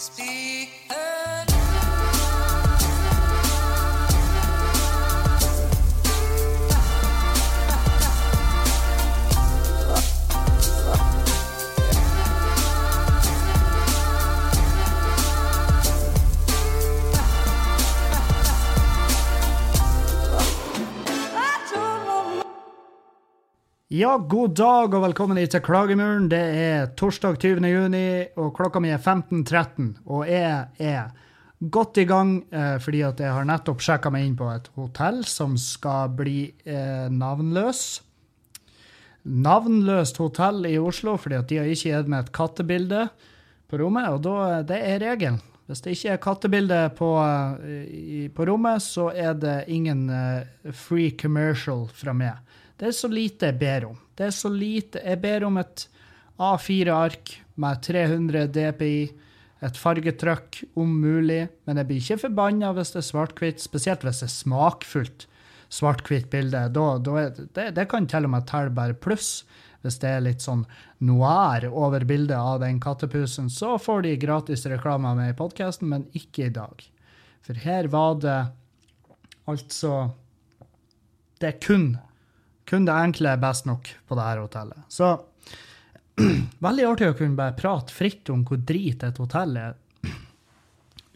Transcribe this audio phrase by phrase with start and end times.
[0.00, 1.09] Speak.
[23.90, 26.28] Ja, god dag og velkommen hit til Klagemuren.
[26.30, 27.64] Det er torsdag 20.
[27.66, 28.02] juni,
[28.38, 29.88] og klokka mi er 15.13.
[30.06, 31.08] Og jeg er
[31.74, 35.24] godt i gang eh, fordi at jeg har nettopp sjekka meg inn på et hotell
[35.26, 37.80] som skal bli eh, navnløs.
[39.26, 43.08] Navnløst hotell i Oslo fordi at de har ikke gitt meg et kattebilde
[43.66, 45.42] på rommet, og da, det er regelen.
[45.66, 51.10] Hvis det ikke er kattebilde på, eh, på rommet, så er det ingen eh, free
[51.10, 52.38] commercial fra meg.
[52.80, 53.96] Det er så lite jeg ber om.
[54.16, 55.02] Det er så lite.
[55.04, 55.86] Jeg ber om et
[56.40, 59.00] A4-ark med 300 DPI,
[59.60, 64.22] et fargetrykk om mulig, men jeg blir ikke forbanna hvis det er svart-hvitt, spesielt hvis
[64.22, 65.26] det er smakfullt
[65.70, 66.62] svart-hvitt bilde.
[66.72, 69.42] Da, da er, det, det, kan til og med telle bare pluss.
[69.84, 70.66] Hvis det er litt sånn
[71.08, 76.08] noir over bildet av den kattepusen, så får de gratis reklame med i podkasten, men
[76.16, 76.84] ikke i dag.
[77.44, 78.40] For her var det
[79.48, 80.10] altså
[81.40, 81.86] Det er kun
[82.70, 84.86] kun det enkle er best nok på dette hotellet.
[84.88, 85.10] Så
[86.66, 89.78] veldig artig å kunne bare prate fritt om hvor drit et hotell er,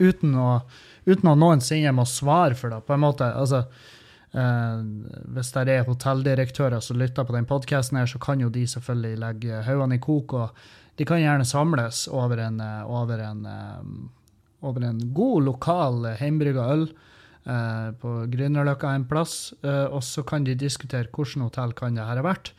[0.02, 0.48] uten å,
[1.06, 3.28] uten å noensinne må svare for det, på en måte.
[3.38, 3.62] Altså,
[4.34, 4.80] eh,
[5.36, 9.62] hvis det er hotelldirektører som lytter på den podkasten, så kan jo de selvfølgelig legge
[9.68, 14.91] haugene i kok, og de kan gjerne samles over en, eh, over en, eh, over
[14.91, 17.13] en god, lokal hjemmebrygga øl eh,
[18.00, 22.20] på Grünerløkka en plass, eh, og så kan de diskutere hvilket hotell kan det her
[22.20, 22.54] ha vært.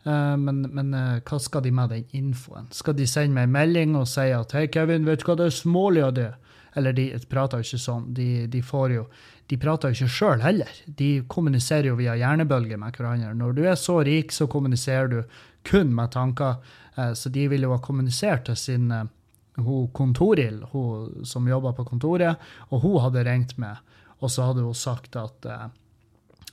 [0.00, 0.94] Uh, men, men
[1.28, 2.70] hva skal de med den infoen?
[2.72, 5.50] Skal de sende meg en melding og si at 'Hei, Kevin, vet du hva det
[5.50, 6.32] er smålig av det?'
[6.72, 8.06] Eller de prater jo ikke sånn.
[8.14, 9.04] De, de får jo
[9.50, 10.70] De prater jo ikke sjøl heller.
[10.86, 13.34] De kommuniserer jo via hjernebølger med hverandre.
[13.34, 15.24] Når du er så rik, så kommuniserer du
[15.66, 16.62] kun med tanker.
[17.18, 18.92] Så de vil jo ha kommunisert til sin
[19.56, 22.38] hun Kontoril, hun som jobber på kontoret,
[22.70, 23.76] og hun hadde ringt med
[24.20, 25.68] og så hadde hun sagt at, eh,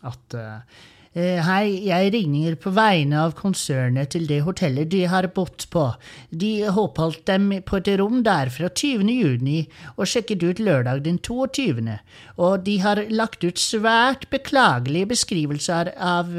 [0.07, 0.77] at eh,
[1.17, 5.85] eh, Hei, jeg ringer på vegne av konsernet til det hotellet de har bodd på.
[6.29, 9.09] De oppholdt dem på et rom der fra 20.
[9.11, 9.57] juni
[9.95, 11.97] og sjekket ut lørdag den 22.
[12.37, 16.31] Og de har lagt ut svært beklagelige beskrivelser av,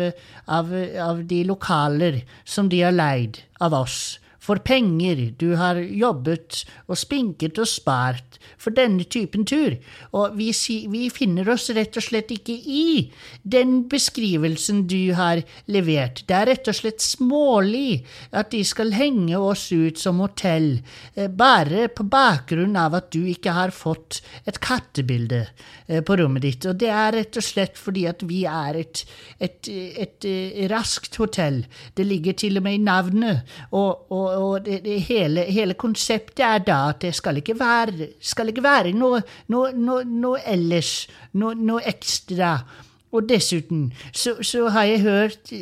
[0.46, 0.72] av,
[1.10, 6.98] av de lokaler som de har leid av oss for penger du har jobbet og
[6.98, 9.74] spinket og spart for denne typen tur,
[10.14, 10.50] og vi,
[10.90, 13.08] vi, finner oss rett og slett ikke i
[13.42, 16.22] den beskrivelsen du har levert.
[16.28, 20.78] Det er rett og slett smålig at de skal henge oss ut som hotell,
[21.14, 25.44] eh, bare på bakgrunn av at du ikke har fått et kattebilde
[25.86, 29.04] eh, på rommet ditt, og det er rett og slett fordi at vi er et,
[29.38, 31.64] et, et, et eh, raskt hotell.
[31.98, 33.44] Det ligger til og med i navnet.
[33.74, 38.12] og, og og det, det hele, hele, konseptet er da at det skal ikke være,
[38.20, 39.22] skal ikke være noe,
[39.52, 40.92] noe, noe, noe ellers,
[41.38, 42.58] noe, ekstra.
[43.08, 45.52] Og dessuten så, så, har jeg hørt,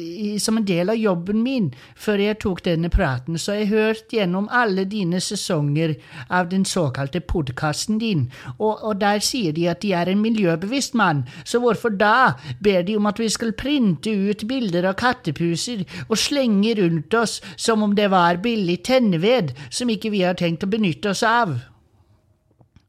[0.42, 4.14] som en del av jobben min, før jeg tok denne praten, så har jeg hørt
[4.16, 5.94] gjennom alle dine sesonger
[6.26, 8.26] av den såkalte podkasten din,
[8.58, 12.82] og, og, der sier de at de er en miljøbevisst mann, så hvorfor da ber
[12.82, 17.86] de om at vi skal printe ut bilder av kattepuser og slenge rundt oss som
[17.86, 21.54] om det var billig tenneved som ikke vi har tenkt å benytte oss av?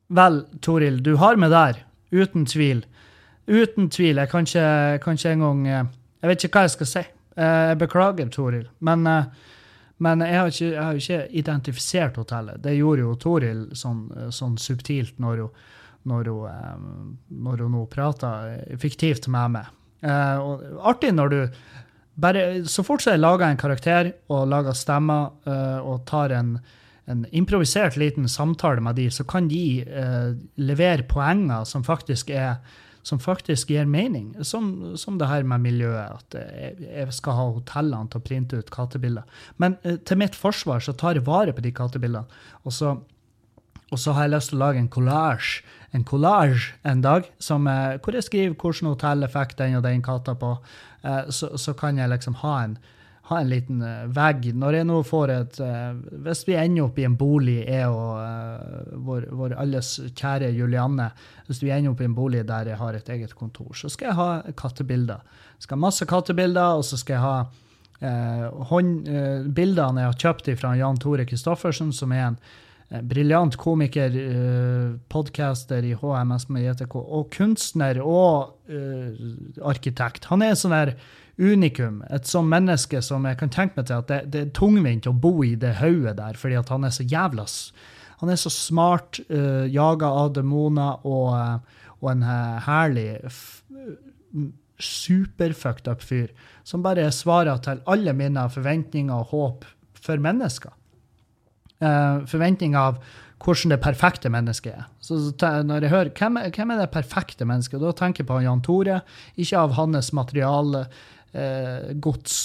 [0.08, 2.88] Vel, Toril, du har med der, uten tvil
[3.48, 4.20] Uten tvil.
[4.20, 5.86] Jeg kan ikke, kan ikke engang eh,
[6.22, 7.04] Jeg vet ikke hva jeg skal si.
[7.38, 8.68] Eh, jeg beklager, Toril.
[8.84, 9.26] Men, eh,
[10.04, 12.62] men jeg, har ikke, jeg, har ikke, identifisert hotellet.
[12.64, 14.04] Det gjorde jo Toril sånn,
[14.36, 15.68] sånn subtilt når hun,
[16.08, 18.32] når hun, når hun nå prata
[18.80, 19.72] fiktivt med meg.
[20.08, 21.40] Og artig når du
[22.22, 25.34] bare, Så fort så jeg lager en karakter og lager stemmer
[25.82, 26.54] og tar en,
[27.10, 29.84] en improvisert liten samtale med de, så kan de
[30.56, 32.62] levere poenger som faktisk er
[33.08, 34.34] som faktisk gir mening.
[34.44, 36.40] Som, som det her med miljøet, at
[36.84, 39.28] jeg skal ha hotellene til å printe ut kattebilder.
[39.62, 42.28] Men eh, til mitt forsvar så tar jeg vare på de kattebildene.
[42.68, 42.98] Og så,
[43.88, 47.68] og så har jeg lyst til å lage en collage en collage en dag som,
[47.68, 50.58] eh, hvor jeg skriver hvilken hotell jeg fikk den og den katta på.
[51.04, 52.78] Eh, så, så kan jeg liksom ha en
[53.28, 54.50] ha en liten uh, vegg.
[54.56, 58.22] Når jeg nå får et uh, Hvis vi ender opp i en bolig, jeg og
[58.22, 61.10] uh, vår, vår, alles kjære Julianne
[61.50, 64.12] Hvis vi ender opp i en bolig der jeg har et eget kontor, så skal
[64.12, 65.24] jeg ha kattebilder.
[65.58, 67.38] Jeg skal ha masse kattebilder, og så skal jeg ha
[68.70, 69.08] hånd,
[69.58, 72.36] bildene jeg har kjøpt fra Jan Tore Christoffersen, som er en
[72.92, 74.14] eh, briljant komiker,
[75.10, 78.54] podcaster i HMS med JTK, og kunstner og
[79.66, 80.30] arkitekt.
[80.30, 80.94] Han er sånn der
[81.38, 85.10] unikum, et sånt menneske som jeg kan tenke meg til at det, det er tungvint
[85.10, 87.46] å bo i det hodet der, fordi at han er så jævla
[88.20, 91.60] Han er så smart, uh, jaga av demoner og, uh,
[92.02, 92.24] og en
[92.66, 93.20] herlig
[94.82, 96.34] superfucked up fyr
[96.66, 100.74] som bare svarer til alle mine forventninger og håp for mennesker.
[101.78, 102.98] Uh, forventninger av
[103.44, 104.86] hvordan det perfekte mennesket er.
[105.00, 108.64] Så når jeg hører hvem, hvem er det perfekte mennesket, da tenker jeg på Jan
[108.66, 109.02] Tore.
[109.38, 110.90] Ikke av hans materialgods,
[111.32, 111.94] eh,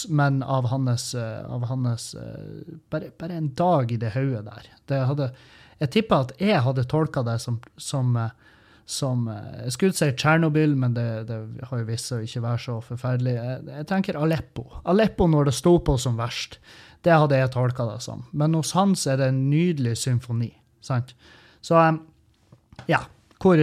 [0.08, 4.70] men av hans, eh, av hans eh, bare, bare, en dag i det hodet der.
[4.88, 5.32] Det hadde,
[5.80, 8.32] jeg tipper at jeg hadde tolka det som, som eh,
[8.92, 11.36] som Jeg skulle si Tsjernobyl, men det, det,
[11.70, 13.34] har jo vist seg å ikke være så forferdelig.
[13.38, 14.64] Jeg, jeg, tenker Aleppo.
[14.90, 16.58] Aleppo når det sto på som verst.
[17.06, 18.24] Det hadde jeg tolka det som.
[18.34, 20.50] Men hos Hans er det en nydelig symfoni.
[20.82, 21.14] sant?
[21.62, 21.78] Så
[22.90, 23.00] ja,
[23.38, 23.62] hvor,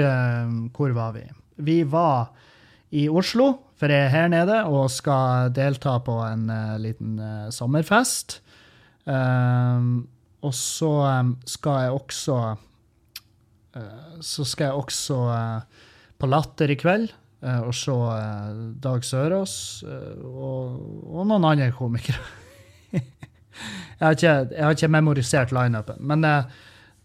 [0.80, 1.28] hvor var vi?
[1.68, 2.32] Vi var
[2.90, 7.50] i Oslo, for jeg er her nede og skal delta på en uh, liten uh,
[7.54, 8.40] sommerfest.
[9.06, 10.02] Uh,
[10.40, 10.92] og så
[11.50, 12.38] skal jeg også
[13.78, 15.18] uh, så skal jeg også
[16.20, 17.94] på Latter i kveld og se
[18.84, 19.54] Dag Sørås
[19.88, 20.74] og,
[21.08, 22.20] og, noen andre komikere.
[22.92, 26.28] jeg, har ikke, jeg, har ikke, memorisert lineupen, men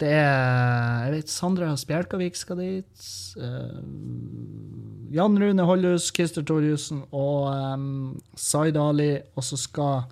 [0.02, 3.06] det er Jeg vet Sandra Spjelkavik skal dit.
[5.14, 7.86] Jan Rune Hollhus, Christer Torjussen og um,
[8.36, 9.12] Zaid Ali.
[9.38, 10.08] Og så skal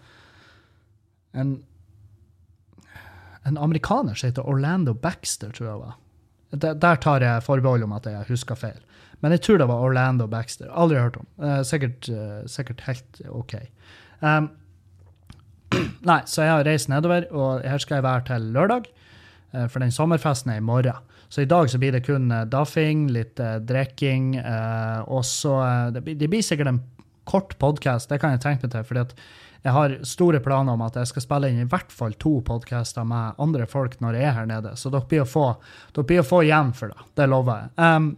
[1.35, 1.57] en
[3.45, 5.99] en amerikaner som heter Orlando Baxter, tror jeg var.
[6.53, 8.79] Der tar jeg forbehold om at jeg husker feil.
[9.23, 10.69] Men jeg tror det var Orlando Baxter.
[10.71, 11.27] Aldri hørt om.
[11.39, 13.55] Uh, sikkert, uh, sikkert, helt OK.
[14.21, 14.51] Um,
[16.11, 18.91] nei, så jeg har reist nedover, og her skal jeg være til lørdag.
[19.55, 20.99] Uh, for den sommerfesten er i morgen.
[21.33, 24.35] Så i dag så blir det kun daffing, litt drikking,
[25.09, 25.55] og så
[25.95, 26.83] det, det, blir sikkert en
[27.25, 28.85] kort podkast, det kan jeg tenke meg til.
[28.85, 29.15] fordi at
[29.63, 33.07] jeg har store planer om at jeg skal spille inn i hvert fall to podcaster
[33.07, 34.75] med andre folk når jeg er her nede.
[34.79, 35.45] Så dere blir å få,
[36.01, 37.07] blir å få igjen for det.
[37.21, 37.71] Det lover jeg.
[37.79, 38.09] Um,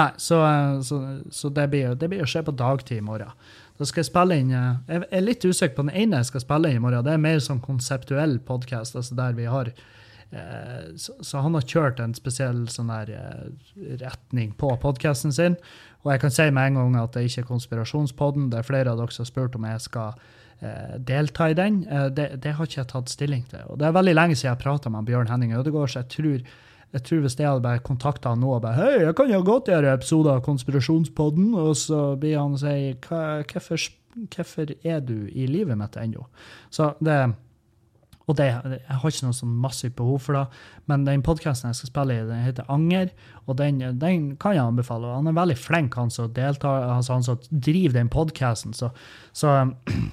[0.00, 0.40] nei, så,
[0.86, 3.36] så, så det, blir, det, blir, å skje på dagtid i morgen.
[3.76, 6.46] Da skal Jeg spille inn, eh, jeg er litt usikker på den ene jeg skal
[6.46, 7.04] spille inn i morgen.
[7.04, 9.84] Det er mer sånn konseptuell podkast, altså der vi har eh,
[10.30, 13.44] så, så, han har kjørt en spesiell sånn der eh,
[14.02, 15.54] retning på podkasten sin.
[16.02, 18.50] Og jeg kan si med en gang at det ikke er konspirasjonspodden.
[18.50, 20.18] Det er flere av dere som har spurt om jeg skal
[20.60, 21.86] Eh, delta i den.
[21.90, 23.60] Eh, det, det, har ikke jeg tatt stilling til.
[23.68, 26.38] Og Det er veldig lenge siden jeg prata med Bjørn Henning Ødegaard, så jeg tror,
[26.96, 29.42] jeg tror hvis jeg hadde bare kontakta han nå og bare Hei, jeg kan jo
[29.44, 35.44] godt gjøre episoder av Konspirasjonspodden, og så blir han og sier hvorfor, er du i
[35.44, 36.24] livet mitt ennå?
[36.72, 37.18] Så det
[38.26, 41.78] og det, jeg har ikke noe sånn massivt behov for det, men den podkasten jeg
[41.78, 43.12] skal spille i, den heter Anger,
[43.46, 45.12] og den, den kan jeg anbefale.
[45.14, 48.74] Han er veldig flink, han som deltar, altså han som driver den podkasten.
[48.74, 48.90] Så,
[49.30, 49.54] så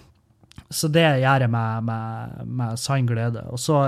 [0.77, 3.47] så det gjør jeg med, med, med sann glede.
[3.49, 3.81] Og så,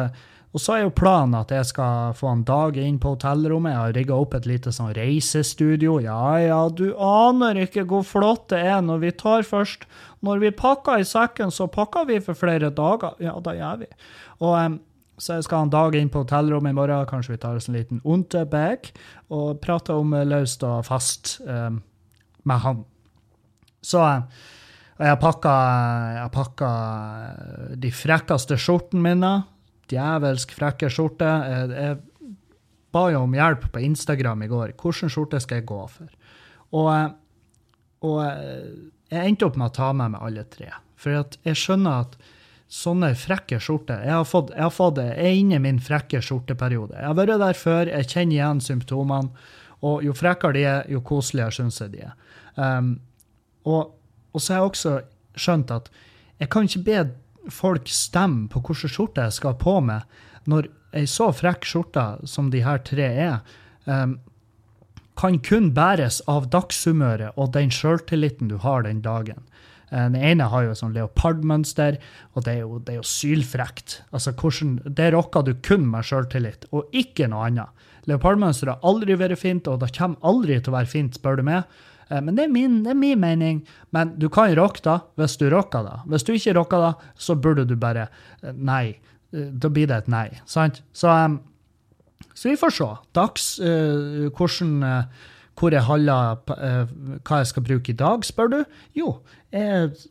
[0.56, 3.74] og så, er jo planen at jeg skal få en dag inn på hotellrommet.
[3.74, 5.98] Jeg har rigga opp et lite sånn reisestudio.
[6.00, 9.84] Ja, ja, du aner ikke hvor flott det er når vi tar først
[10.24, 13.18] Når vi pakker i sekken, så pakker vi for flere dager.
[13.20, 13.90] Ja, da gjør vi.
[14.40, 14.78] Og um,
[15.20, 17.06] så jeg skal ha en dag inn på hotellrommet i morgen.
[17.10, 18.90] Kanskje vi tar oss en liten unterbag
[19.36, 21.82] og prater om løst og fast um,
[22.48, 22.86] med han.
[23.84, 24.02] Så
[24.96, 26.70] og jeg har pakka
[27.76, 29.34] de frekkeste skjortene mine.
[29.92, 31.50] Djevelsk frekke skjorter.
[31.52, 32.34] Jeg, jeg,
[32.96, 34.76] ba jo om hjelp på Instagram i går.
[34.80, 36.14] Hvilken skjorte skal jeg gå for?
[36.76, 36.92] Og,
[38.08, 38.22] og,
[39.12, 40.72] jeg endte opp med å ta med meg alle tre.
[41.00, 42.16] For jeg skjønner at
[42.72, 46.24] sånne frekke skjorter jeg, har fått, jeg, har fått, jeg er inne i min frekke
[46.24, 46.96] skjorteperiode.
[46.98, 49.52] Jeg har vært der før, jeg kjenner igjen symptomene.
[49.86, 52.16] Og jo frekkere de er, jo koseligere syns jeg de er.
[52.56, 52.96] Um,
[53.68, 53.92] og
[54.36, 54.94] og så har jeg også
[55.40, 55.88] skjønt at
[56.42, 57.04] jeg kan ikke be
[57.52, 60.06] folk stemmer på hvilken skjorte jeg skal ha på meg,
[60.50, 64.18] når ei så frekk skjorte som de her tre er, um,
[65.16, 69.46] kan kun bæres av dagshumøret og den sjøltilliten du har den dagen.
[69.92, 72.00] Eh, den ene har jo sånn leopardmønster,
[72.34, 74.02] og det er jo, det er jo sylfrekt.
[74.12, 77.86] Altså, hvordan, det rocker du kun med sjøltillit, og ikke noe annet.
[78.10, 81.46] Leopardmønster har aldri vært fint, og det kommer aldri til å være fint, spør du
[81.48, 81.78] meg.
[82.10, 83.62] Eh, men det er, min, det er min mening.
[83.96, 86.00] Men du kan rocke da, hvis du rocker da.
[86.10, 88.10] Hvis du ikke rocker da, så burde du bare
[88.42, 88.98] eh, Nei.
[89.34, 90.28] Eh, da blir det et nei.
[90.50, 90.84] Sant?
[90.94, 91.14] Så,
[92.34, 92.92] så vi får se.
[93.18, 96.42] Dags uh, hvordan uh, hvor jeg holder
[97.24, 98.58] hva jeg skal bruke i dag, spør du?
[98.92, 99.06] Jo,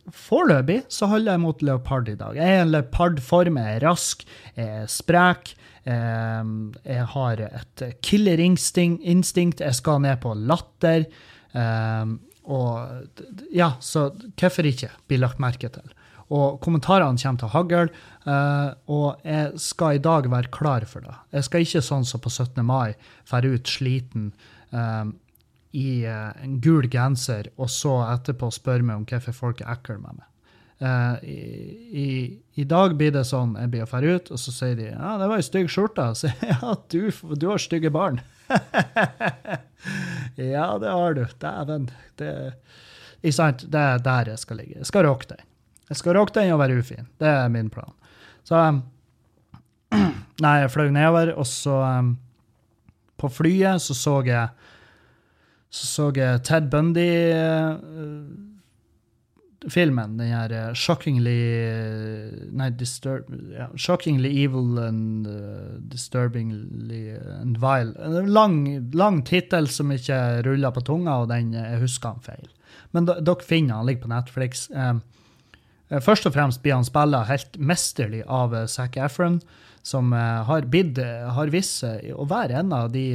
[0.09, 2.33] foreløpig så holder jeg mot leopard i dag.
[2.33, 4.25] Jeg er en leopardform, jeg er rask,
[4.57, 5.51] jeg er sprek,
[5.85, 9.61] jeg har et killerinstinkt.
[9.61, 11.05] Jeg skal ned på latter.
[11.55, 13.13] Eh, og
[13.53, 15.93] ja, så hvorfor ikke bli lagt merke til?
[16.33, 17.91] Og kommentarene kommer til hagl,
[18.25, 21.13] uh, og jeg skal i dag være klar for det.
[21.37, 22.63] Jeg skal ikke sånn som på 17.
[22.65, 22.95] mai
[23.29, 24.31] fære ut sliten
[24.73, 25.05] uh,
[25.77, 29.99] i uh, en gul genser, og så etterpå spørre meg om hvorfor folk er ekle
[30.01, 30.25] med meg.
[30.75, 31.35] I,
[32.03, 32.07] i,
[32.59, 35.13] I, dag blir det sånn jeg blir å dra ut, og så sier de ja,
[35.21, 36.09] det var ei stygg skjorte.
[36.19, 38.19] Så ja, du, du har stygge barn.
[40.35, 41.23] ja, det har du.
[41.39, 41.89] Dæven.
[42.19, 42.31] Det,
[43.23, 44.79] det er der jeg skal ligge.
[44.81, 45.45] Jeg skal rocke den.
[45.89, 47.07] Jeg skal rocke den og være ufin.
[47.21, 47.93] Det er min plan.
[48.45, 48.61] Så
[50.43, 52.17] Nei, jeg fløy nedover, og så um,
[53.15, 54.47] På flyet så så jeg
[55.75, 57.79] så så jeg Ted Bundy-filmen.
[57.85, 58.34] Uh,
[59.65, 61.35] den her uh, shockingly
[62.51, 67.93] Nei, disturb, ja, shockingly evil and uh, disturbingly and vile.
[67.97, 72.47] En lang, lang tittel som ikke ruller på tunga, og den, jeg husker han feil.
[72.93, 74.69] Men dere finner han ligger på Netflix.
[74.71, 75.01] Um,
[75.89, 79.39] Eh, først og fremst blir han spilla helt mesterlig av uh, Zac Efron,
[79.85, 83.05] som uh, har, bidd, har vist seg å være en av de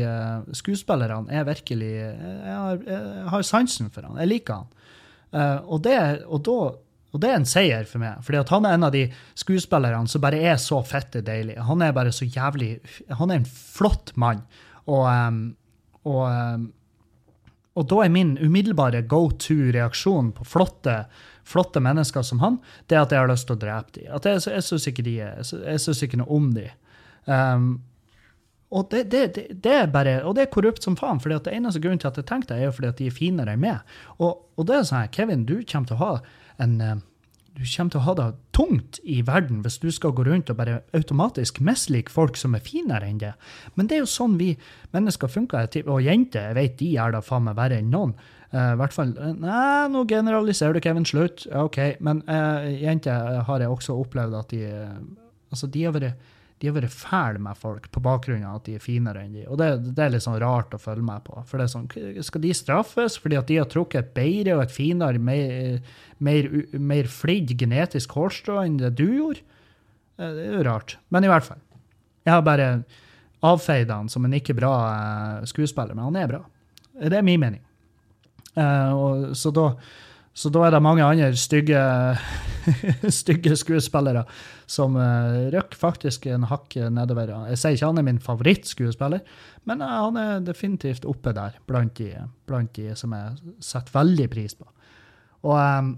[0.54, 4.20] skuespillerne jeg virkelig jeg har, jeg har, sansen for han.
[4.22, 4.79] Jeg liker han.
[5.30, 6.56] Og det, og, da,
[7.14, 9.04] og det er en seier for meg, fordi han er en av de
[9.38, 11.54] skuespillerne som bare er så fette deilig.
[11.68, 12.80] Han er bare så jævlig
[13.20, 14.42] Han er en flott mann.
[14.90, 15.06] Og,
[16.10, 16.66] og,
[17.78, 21.04] og da er min umiddelbare go to-reaksjon på flotte
[21.50, 24.08] flotte mennesker som han, det at jeg har lyst til å drepe dem.
[24.16, 26.70] At jeg, jeg syns ikke, de jeg synes ikke noe om dem.
[27.26, 27.70] Um,
[28.70, 31.20] og det, det, det, det, er bare, og det er korrupt som faen.
[31.20, 33.06] fordi at det eneste grunnen til at jeg tenkte det, er jo fordi at de
[33.10, 33.94] er finere enn meg.
[34.18, 36.12] Og, og, det er sånn her, Kevin, du kommer til å ha
[36.62, 36.98] en eh,
[37.60, 40.56] du kommer til å ha det tungt i verden hvis du skal gå rundt og
[40.60, 43.32] bare automatisk mislike folk som er finere enn det.
[43.74, 44.52] Men det er jo sånn vi
[44.94, 45.66] mennesker funker.
[45.82, 48.14] Og jenter jeg vet de er da faen meg verre enn noen.
[48.54, 51.04] Uh, hvert fall, eh, Nei, nå generaliserer du, Kevin.
[51.06, 51.44] Slutt.
[51.52, 51.78] OK.
[52.00, 54.64] Men uh, jenter har jeg også opplevd at de
[55.50, 56.28] Altså, de har vært
[56.60, 59.46] de har vært fæle med folk på bakgrunn av at de er finere enn de.
[59.48, 61.38] Og det, det, er litt sånn rart å følge med på.
[61.48, 61.86] For det er sånn,
[62.26, 65.80] Skal de straffes fordi at de har trukket et bedre og et finere, mer,
[66.20, 69.46] mer, mer flidd genetisk hårstrå enn det du gjorde?
[70.20, 70.98] Det er jo rart.
[71.08, 71.62] Men i hvert fall.
[72.28, 72.68] Jeg har bare
[73.48, 74.74] avfeid han som en ikke bra
[75.48, 76.42] skuespiller, men han er bra.
[77.00, 77.64] Det er min mening.
[78.52, 79.70] Uh, og, så, da,
[80.32, 81.80] så, da, er det mange andre stygge,
[83.20, 84.22] stygge skuespillere
[84.70, 87.32] som uh, røkker faktisk en hakk nedover.
[87.50, 89.24] Jeg sier ikke han er min favorittskuespiller,
[89.66, 92.12] men uh, han er definitivt oppe der blant de,
[92.46, 94.68] blant de som jeg setter veldig pris på.
[95.50, 95.90] Og um,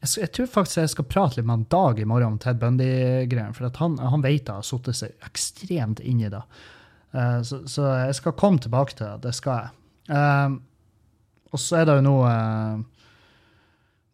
[0.00, 2.58] jeg, jeg, tror faktisk jeg skal prate litt med han Dag i morgen om Ted
[2.58, 6.42] Bundy-greiene, for han, han vet det har satt seg ekstremt inn i det.
[7.14, 9.28] Uh, så, så, jeg skal komme tilbake til det.
[9.28, 9.76] Det skal jeg.
[11.50, 12.82] Og så er det jo nå eh,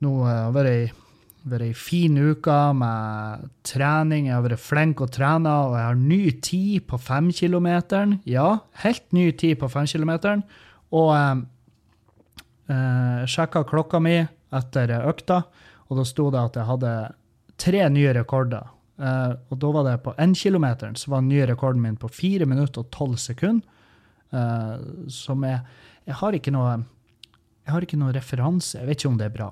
[0.06, 1.02] Nå har vært
[1.46, 4.26] vært ei fin uke med trening.
[4.26, 8.16] Jeg har vært flink å trene, og jeg har ny tid på femkilometeren.
[8.26, 8.48] Ja,
[8.82, 10.42] helt ny tid på femkilometeren.
[10.96, 11.44] Og eh,
[12.75, 14.16] eh, sjekka klokka mi
[14.56, 15.44] etter økta,
[15.86, 16.96] og da sto det at jeg hadde
[17.62, 18.66] tre nye rekorder.
[18.98, 22.48] Eh, og da var det på énkilometeren, så var den nye rekorden min på fire
[22.50, 23.62] minutter og tolv sekunder.
[24.34, 24.75] Eh,
[25.14, 25.60] som er
[26.06, 26.82] Jeg har ikke noe
[27.66, 28.78] jeg har ikke noen referanse.
[28.78, 29.48] Jeg vet ikke om det er bra.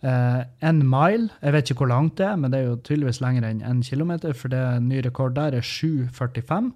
[0.00, 3.20] Uh, en mile, jeg vet ikke hvor langt det er, men det er jo tydeligvis
[3.20, 6.70] lenger enn en kilometer, for det ny rekord der er 7,45.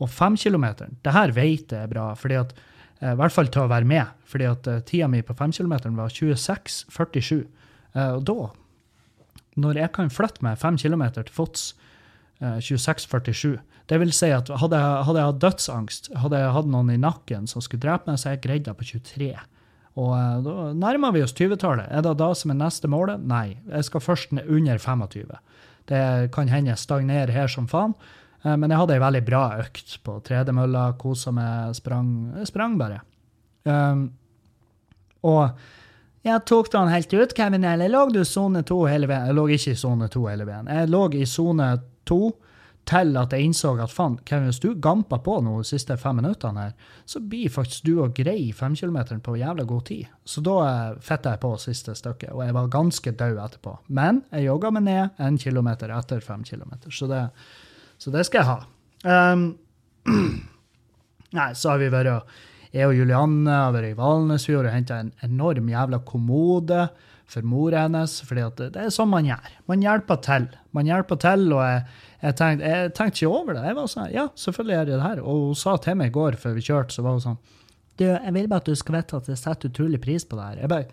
[0.00, 2.54] Og fem kilometer, det her vet jeg er bra, fordi at,
[3.02, 4.16] uh, i hvert fall til å være med.
[4.24, 7.44] fordi at uh, tida mi på fem kilometer var 26,47.
[7.92, 8.38] Uh, og da,
[9.60, 11.74] når jeg kan flytte meg fem kilometer til fots,
[12.40, 16.92] 26,47 Det vil si at hadde jeg, hadde jeg hatt dødsangst, hadde jeg hatt noen
[16.94, 19.34] i nakken som skulle drepe meg, så hadde jeg greid det på 23.
[19.98, 21.90] Og uh, da nærmer vi oss 20-tallet.
[21.90, 23.22] Er det da som er neste målet?
[23.26, 23.58] Nei.
[23.70, 25.34] Jeg skal først under 25.
[25.90, 26.04] Det
[26.34, 27.96] kan hende jeg stagnerer her som faen.
[28.44, 32.12] Uh, men jeg hadde ei veldig bra økt på tredemølla, kosa meg, sprang,
[32.48, 33.02] sprang bare.
[33.66, 34.06] Um,
[35.26, 35.50] og
[36.24, 39.28] jeg tok den helt ut, Kevin, eller lå du i sone to hele veien?
[39.30, 40.68] Jeg lå ikke i sone to hele veien.
[40.68, 41.68] Jeg lå i sone
[42.08, 42.20] to
[42.88, 46.64] til at jeg innså at faen, hvis du gamper på nå de siste fem minuttene
[46.64, 46.72] her,
[47.06, 50.08] så blir faktisk du og grei femkilometeren på jævla god tid.
[50.24, 53.76] Så da eh, fitta jeg på siste stykket, og jeg var ganske død etterpå.
[53.88, 57.24] Men jeg jogga meg ned en kilometer etter fem kilometer, så det,
[57.98, 58.60] så det skal jeg ha.
[59.32, 59.46] Um,
[61.38, 62.26] nei, så har vi vært
[62.70, 66.84] Jeg og Julianne har vært i Valnesfjord og henta en enorm jævla kommode
[67.30, 69.52] for mora hennes, For det, er sånn man gjør.
[69.70, 70.48] Man hjelper til.
[70.76, 71.84] Man hjelper til, og jeg,
[72.24, 73.64] jeg, tenkte, jeg tenkte ikke over det.
[73.68, 75.22] Jeg var sånn, ja, selvfølgelig gjør jeg det her.
[75.22, 77.40] Og hun sa til meg i går før vi kjørte, så var hun sånn
[78.00, 80.44] du, jeg vil bare at du skal vite at jeg setter utrolig pris på det
[80.46, 80.60] her.
[80.62, 80.86] Jeg bare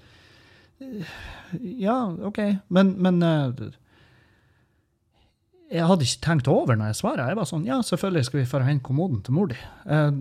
[1.79, 3.71] Ja, OK, men, men uh,
[5.71, 7.29] Jeg hadde ikke tenkt over når jeg svarte.
[7.31, 9.57] Jeg var sånn Ja, selvfølgelig skal vi få hente kommoden til mor di.
[9.87, 10.11] Eh,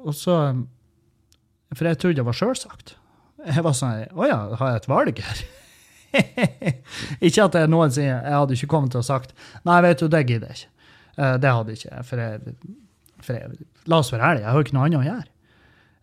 [0.00, 0.38] og så
[1.74, 2.94] For jeg trodde det var sjølsagt.
[3.46, 5.42] Jeg var sånn Å ja, har jeg et valg her?
[7.26, 9.34] ikke at jeg noen sier Jeg hadde ikke kommet til å sagt
[9.68, 10.72] Nei, vet du, det gidder jeg ikke.
[11.20, 12.02] Uh, det hadde jeg ikke.
[12.08, 12.54] For jeg,
[13.20, 15.28] for jeg, La oss være ærlige, jeg har ikke noe annet å gjøre.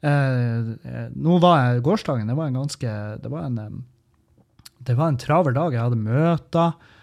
[0.07, 2.91] Uh, nå var jeg gårsdagen, det var en ganske
[3.23, 3.79] Det var en, um,
[4.87, 5.73] det var en travel dag.
[5.73, 6.93] Jeg hadde møter.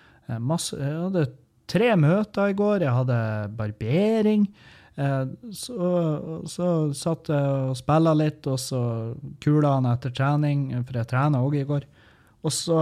[0.40, 1.26] Masse, jeg hadde
[1.68, 2.86] tre møter i går.
[2.86, 3.18] Jeg hadde
[3.58, 4.46] barbering.
[4.94, 5.88] Uh, så,
[6.46, 8.80] så satt jeg og spilla litt, og så
[9.42, 11.88] kula han etter trening, for jeg trena òg i går.
[12.44, 12.78] Og så,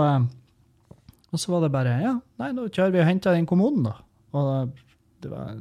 [1.32, 3.96] og så var det bare Ja, nei, da kjører vi og henter den kommoden, da.
[4.36, 4.76] Og
[5.22, 5.56] det var,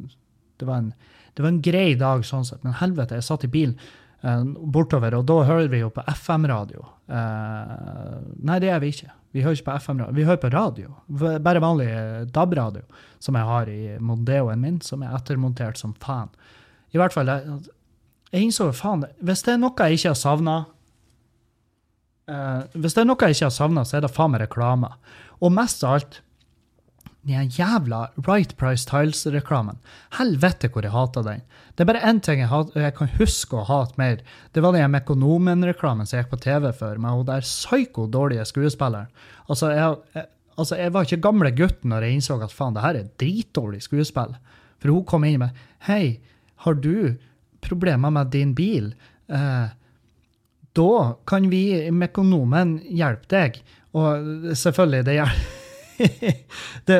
[0.59, 3.51] det var, en, det var en grei dag sånn sett, men helvete, jeg satt i
[3.53, 3.77] bilen
[4.25, 4.43] uh,
[4.75, 6.83] bortover, og da hører vi jo på FM-radio.
[7.11, 9.13] Uh, nei, det gjør vi ikke.
[9.31, 10.95] Vi hører ikke på FM-radio, vi hører på radio.
[11.43, 11.87] Bare vanlig
[12.35, 12.83] DAB-radio,
[13.23, 16.33] som jeg har i Mondeoen min, som er ettermontert som faen.
[16.91, 17.61] I hvert fall, jeg,
[18.33, 20.59] jeg innså faen, hvis det er noe jeg ikke har savna
[22.29, 24.87] Uh, hvis det er noe jeg ikke har savna, så er det faen meg reklame.
[25.43, 26.19] Og mest av alt
[27.21, 29.77] den jævla Right Price Tiles-reklamen.
[30.17, 31.43] Helvete hvor jeg hater den.
[31.75, 34.23] Det er bare én ting jeg, hat, jeg, kan huske å hate mer.
[34.53, 39.11] Det var den Mekonomen-reklamen som gikk på TV før, med hun der psyko-dårlige skuespilleren.
[39.47, 42.85] Altså jeg, jeg, altså, jeg var ikke gamle gutten når jeg innså at faen, det
[42.87, 44.35] her er dritdårlig skuespill.
[44.81, 46.17] For hun kom inn med Hei,
[46.65, 47.21] har du
[47.61, 48.91] problemer med din bil?
[49.29, 49.69] Eh,
[50.73, 50.91] da
[51.29, 51.63] kan vi
[51.93, 53.63] Mekonomen hjelpe deg.
[53.93, 55.60] Og selvfølgelig, det hjelper
[56.89, 56.99] det,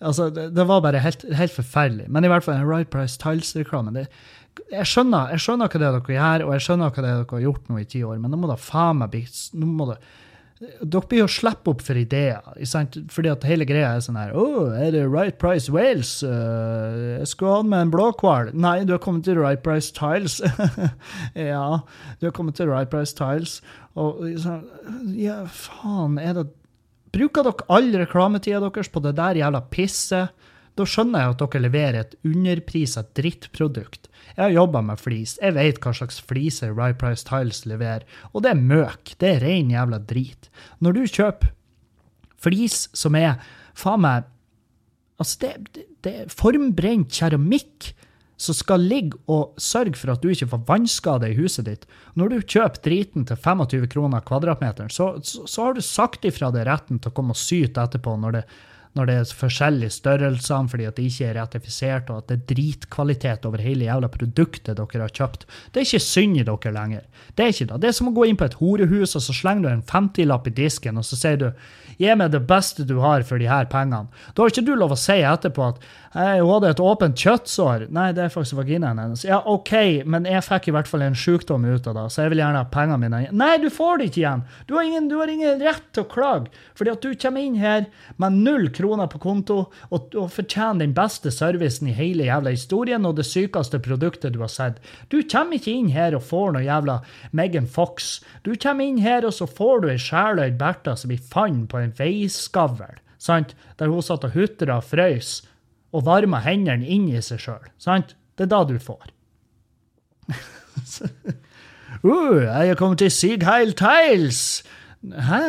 [0.00, 2.08] altså, det, det, var bare helt, helt, forferdelig.
[2.08, 4.04] Men i hvert fall Right Price Tiles-reklamen
[4.68, 7.20] jeg, skjønner, jeg skjønner hva det er dere gjør, og jeg skjønner hva det er
[7.20, 9.22] dere har gjort nå i ti år, men nå må da faen meg bli
[9.58, 9.98] nå må det,
[10.58, 12.42] dere blir jo slippe opp for ideer.
[13.14, 16.16] Fordi at hele greia er sånn her Å, oh, er det Right Price Wales?
[16.24, 18.50] Uh, jeg skulle ha med en blåhval.
[18.58, 20.40] Nei, du har kommet til Right Price Tiles.
[21.52, 21.80] ja,
[22.18, 23.60] du har kommet til Right Price Tiles.
[23.98, 24.66] Og sånn
[25.18, 26.48] Ja, faen, er det
[27.14, 30.34] Bruker dere all reklametida deres på det der jævla pisset?
[30.78, 34.06] Da skjønner jeg at dere leverer et underprisa drittprodukt.
[34.36, 35.34] Jeg har jobba med flis.
[35.42, 38.04] Jeg vet hva slags fliser Right Price Tiles leverer.
[38.30, 39.14] Og det er møk.
[39.18, 40.50] Det er ren jævla drit.
[40.78, 41.54] Når du kjøper
[42.38, 43.40] flis som er
[43.78, 44.34] faen meg
[45.18, 47.88] Altså, det, det, det er formbrent keramikk
[48.38, 51.86] som skal ligge og sørge for at du ikke får vannskade i huset ditt.
[52.14, 56.52] Når du kjøper driten til 25 kroner kvadratmeteren, så, så, så har du sagt ifra
[56.54, 58.44] deg retten til å komme og syte etterpå når det
[58.98, 62.46] når det er forskjellige størrelser fordi at det ikke er ratifisert, og at det er
[62.54, 65.46] dritkvalitet over hele jævla produktet dere har kjøpt.
[65.72, 67.04] Det er ikke synd i dere lenger.
[67.34, 67.80] Det er ikke det.
[67.82, 70.48] Det er som å gå inn på et horehus, og så slenger du en 50-lapp
[70.50, 71.48] i disken, og så sier du
[71.98, 74.10] 'gi meg det beste du har for de her pengene'.
[74.34, 77.86] Da har ikke du lov å si etterpå at hun hadde et åpent kjøttsår.
[77.92, 79.24] Nei, det er faktisk vaginaen hennes.
[79.26, 79.72] Ja, OK,
[80.08, 82.62] men jeg fikk i hvert fall en sykdom ut av det, så jeg vil gjerne
[82.62, 83.36] ha pengene mine igjen.
[83.40, 84.44] Nei, du får det ikke igjen!
[84.68, 87.58] Du har ingen, du har ingen rett til å klage, fordi at du kommer inn
[87.60, 92.54] her med null kroner på konto og, og fortjener den beste servicen i hele jævla
[92.56, 94.80] historien og det sykeste produktet du har sett.
[95.12, 97.00] Du kommer ikke inn her og får noe jævla
[97.36, 98.18] Megan Fox.
[98.48, 101.82] Du kommer inn her, og så får du ei sjeløyd Bertha som blir fant på
[101.82, 103.54] en veiskavl, sant?
[103.78, 105.38] der hun satt og hutra og frøs
[105.92, 107.70] og varmer hendene inn i seg sjøl.
[107.80, 108.14] Sant?
[108.36, 109.08] Det er da du får.
[112.04, 114.42] uh, jeg kommet til Sigheil Tiles!
[114.98, 115.40] Hæ?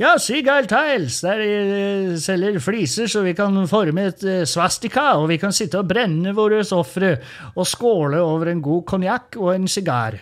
[0.00, 1.20] Ja, Sigheil Tiles.
[1.22, 5.80] Der de selger fliser så vi kan forme et uh, svastika, og vi kan sitte
[5.80, 7.16] og brenne våre ofre
[7.54, 10.20] og skåle over en god konjakk og en sigar.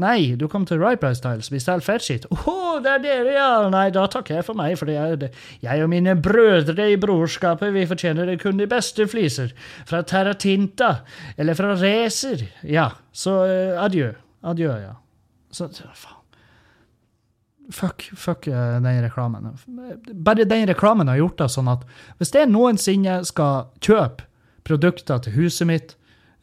[0.00, 1.52] Nei, du kom til Right Price Tiles.
[1.52, 2.24] Vi selger fettskitt.
[2.26, 3.50] Å, oh, det er dere, ja!
[3.70, 5.30] Nei, da takker jeg for meg, for jeg,
[5.62, 9.54] jeg og mine brødre i brorskapet, vi fortjener kun de beste fliser.
[9.86, 10.90] Fra Terra Tinta,
[11.38, 12.42] eller fra Racer.
[12.66, 14.10] Ja, så uh, adjø.
[14.42, 14.98] Adjø, ja.
[15.54, 16.20] Så, faen.
[17.72, 19.54] Fuck, fuck uh, den reklamen.
[20.10, 21.86] Bare den reklamen har gjort det sånn at
[22.18, 24.26] hvis det noensinne skal kjøpe
[24.66, 25.94] produkter til huset mitt,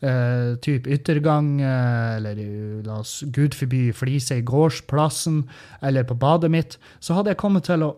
[0.02, 2.40] eh, type yttergang, uh, eller
[2.86, 5.44] la oss gud forby flise i gårdsplassen,
[5.82, 7.92] eller på badet mitt, så hadde jeg kommet til å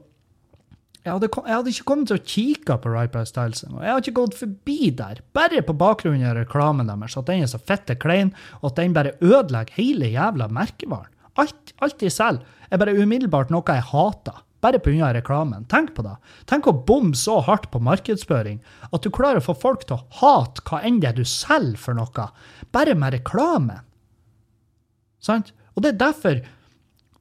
[1.04, 3.82] jeg hadde, jeg hadde ikke kommet til å kikke på Right By engang.
[3.84, 7.52] Jeg hadde ikke gått forbi der, bare på bakgrunn av reklamen deres, at den er
[7.52, 11.12] så fitte klein, og at den bare ødelegger hele jævla merkevaren.
[11.36, 14.40] Alt, alt de selger, er bare umiddelbart noe jeg hater.
[14.64, 15.12] Bare pga.
[15.14, 15.68] reklamen.
[15.70, 16.16] Tenk på det.
[16.50, 20.06] Tenk å bomme så hardt på markedsføring at du klarer å få folk til å
[20.22, 22.30] hate hva enn det er du selger for noe,
[22.72, 23.84] bare med reklamen.
[25.24, 25.54] Sant?
[25.76, 26.44] Og det er derfor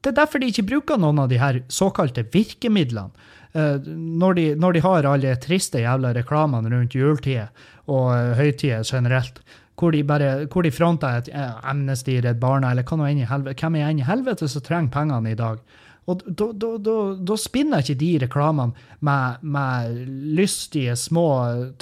[0.02, 3.14] det er derfor de ikke bruker noen av de her såkalte virkemidlene.
[3.52, 7.50] Uh, når, de, når, de, har alle de triste jævla reklamene rundt juletider
[7.84, 9.42] og uh, høytider generelt,
[9.78, 13.20] hvor de, bare, hvor de fronter et uh, Amnesty, Redd Barna eller hva nå enn
[13.20, 15.60] i helvete, hvem er enn i helvete som trenger pengene i dag?
[16.10, 18.74] Og da spinner ikke de reklamene
[19.06, 20.00] med, med,
[20.34, 21.26] lystige, små,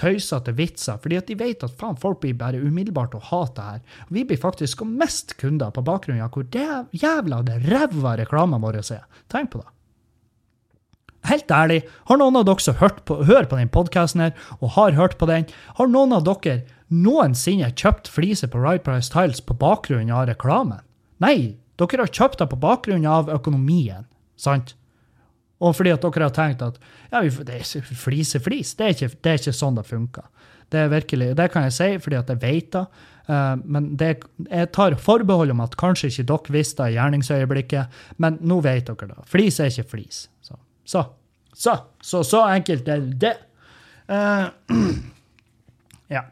[0.01, 3.69] tøysete vitser, fordi at de vet at faen, folk blir bare umiddelbart å hate det
[3.71, 3.83] her.
[4.13, 6.69] Vi blir faktisk å miste kunder på bakgrunn av hvor det
[7.01, 9.07] jævla ræva reklamene våre er.
[9.33, 9.71] Tenk på det.
[11.29, 14.97] Helt ærlig, har noen av dere som på, hører på denne podkasten her, og har
[14.97, 19.57] hørt på den, har noen av dere noensinne kjøpt fliser på Right Price Tiles på
[19.61, 20.81] bakgrunn av reklamen?
[21.21, 24.07] Nei, dere har kjøpt det på bakgrunn av økonomien.
[24.41, 24.75] Sant?
[25.61, 26.79] Og fordi at dere har tenkt at
[27.11, 28.75] ja, det er flis er flis.
[28.79, 30.29] Det er ikke, det er ikke sånn det funker.
[30.71, 32.85] Det er virkelig, det kan jeg si fordi at jeg vet det.
[33.31, 34.11] Uh, men det,
[34.49, 38.89] jeg tar forbehold om at kanskje ikke dere visste det i gjerningsøyeblikket, men nå vet
[38.89, 39.27] dere det.
[39.31, 40.25] Flis er ikke flis.
[40.43, 41.05] Så, så,
[41.53, 43.37] så, så, så enkelt er det.
[44.11, 44.49] Uh,
[46.17, 46.25] ja.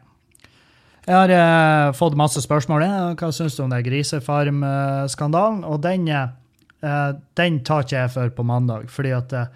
[1.09, 2.83] Jeg har eh, fått masse spørsmål.
[3.17, 5.63] Hva syns du om det grisefarm-skandalen?
[5.65, 6.27] Og den eh,
[7.39, 9.47] den tar ikke jeg før på mandag, fordi at eh,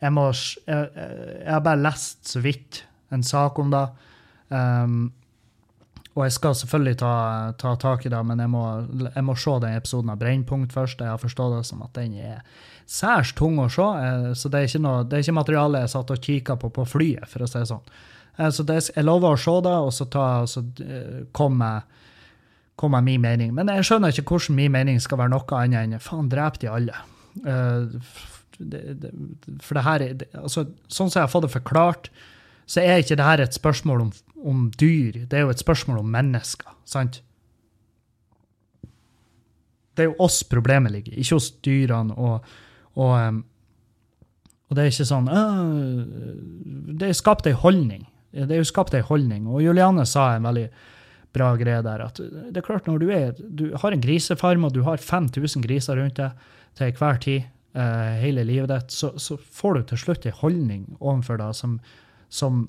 [0.00, 3.82] jeg må jeg, jeg, har bare lest så vidt en sak om det.
[4.54, 5.10] Um,
[6.14, 7.12] og jeg skal selvfølgelig ta,
[7.58, 8.62] ta tak i det, men jeg må,
[9.10, 11.02] jeg må, se den episoden av Brennpunkt først.
[11.02, 12.40] Jeg har forstått det som at den er
[12.86, 15.92] særs tung å se, uh, så det er, ikke noe, det er ikke materiale jeg
[15.96, 17.92] satt og kikka på på flyet, for å si det sånn.
[18.48, 20.64] Så det, jeg lover å se det, og så, ta, så
[21.36, 21.72] komme
[22.80, 23.52] kom min mening.
[23.54, 26.70] Men jeg skjønner ikke hvordan min mening skal være noe annet enn faen, drep de
[26.72, 27.02] alle.
[28.60, 28.80] Det,
[29.64, 30.02] for det her
[30.36, 32.10] altså, Sånn som jeg har fått det forklart,
[32.68, 34.10] så er ikke det her et spørsmål om,
[34.52, 35.22] om dyr.
[35.28, 37.22] Det er jo et spørsmål om mennesker, sant?
[39.96, 42.14] Det er jo oss problemet ligger, ikke hos dyrene.
[42.16, 42.52] Og,
[43.00, 43.40] og,
[44.68, 46.04] og det er ikke sånn øh,
[47.00, 48.06] Det er skapt ei holdning.
[48.30, 49.48] Det er jo skapt ei holdning.
[49.50, 50.66] Og Juliane sa en veldig
[51.34, 52.04] bra greie der.
[52.06, 55.64] At det er klart, når du, er, du har en grisefarm og du har 5000
[55.66, 60.02] griser rundt deg til hver tid uh, hele livet ditt, så, så, får du til
[60.04, 61.78] slutt en holdning overfor deg som,
[62.30, 62.66] som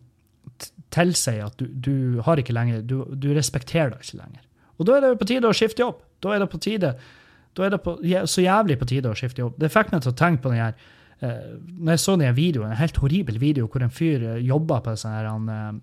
[0.93, 1.95] tilsier at du, du,
[2.25, 4.45] har ikke lenger du, du, respekterer deg ikke lenger.
[4.81, 6.01] Og da er det på tide å skifte jobb.
[6.21, 6.95] Da er det på tide
[7.57, 7.97] da er det på,
[8.31, 9.57] så jævlig på tide å skifte jobb.
[9.59, 10.75] Det fikk meg til å tenke på den her
[11.21, 14.93] Når jeg så den videoen, en helt horribel video hvor en fyr jobber jobba på
[14.95, 15.75] et sånt her,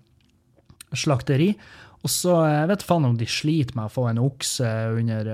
[0.99, 1.53] slakteri,
[1.99, 5.29] og så Jeg vet faen om de sliter med å få en okse under,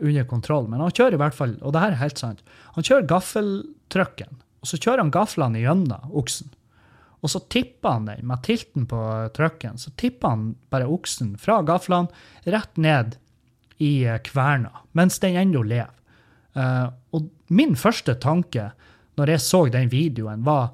[0.00, 2.40] under kontroll, men han kjører i hvert fall, og det her er helt sant,
[2.76, 6.52] han kjører gaffeltrucken, og så kjører han gaflene gjennom oksen.
[7.22, 9.00] Og så tipper han den med tilten på
[9.36, 9.78] trucken.
[9.78, 12.10] Så tipper han bare oksen fra gaflene
[12.50, 13.16] rett ned
[13.82, 15.94] i eh, kverna, mens den ennå lever.
[16.52, 18.70] Uh, og min første tanke
[19.20, 20.72] når jeg så den videoen, var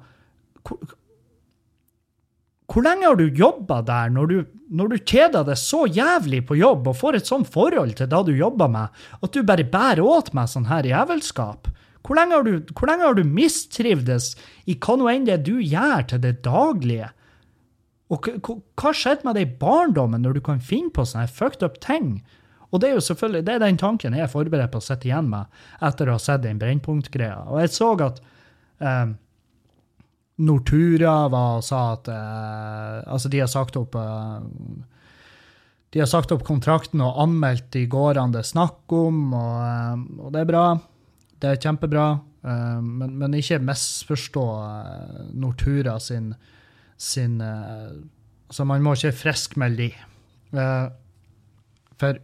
[2.69, 4.37] hvor lenge har du jobba der når du,
[4.69, 8.23] når du kjeder deg så jævlig på jobb og får et sånt forhold til det
[8.27, 11.71] du jobber med, at du bare bærer åt meg sånn her jævelskap?
[12.05, 14.35] Hvor lenge har du, hvor lenge har du mistrivdes
[14.69, 17.09] i hva nå enn det du gjør til det daglige?
[18.09, 21.81] Og hva skjedde med deg i barndommen når du kan finne på sånne fucked up
[21.83, 22.19] ting?
[22.69, 25.09] Og det er jo selvfølgelig, det er den tanken jeg er forberedt på å sitte
[25.09, 25.49] igjen med
[25.85, 27.47] etter å ha sett den Brennpunkt-greia.
[27.49, 28.21] Og jeg så at
[28.85, 29.09] eh,
[30.39, 34.37] Nortura var og sa at eh, Altså, de har sagt opp eh,
[35.91, 40.05] De har sagt opp kontrakten og anmeldt de gårdene det er snakk om, og, eh,
[40.21, 40.63] og, det er bra.
[41.41, 42.07] Det er kjempebra.
[42.45, 46.33] Eh, men, men, ikke misforstå eh, Nortura sin,
[46.95, 49.89] sin Altså, man må ikke friskmelde de.
[52.01, 52.17] for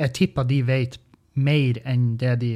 [0.00, 0.98] jeg tipper de vet
[1.40, 2.52] mer enn det de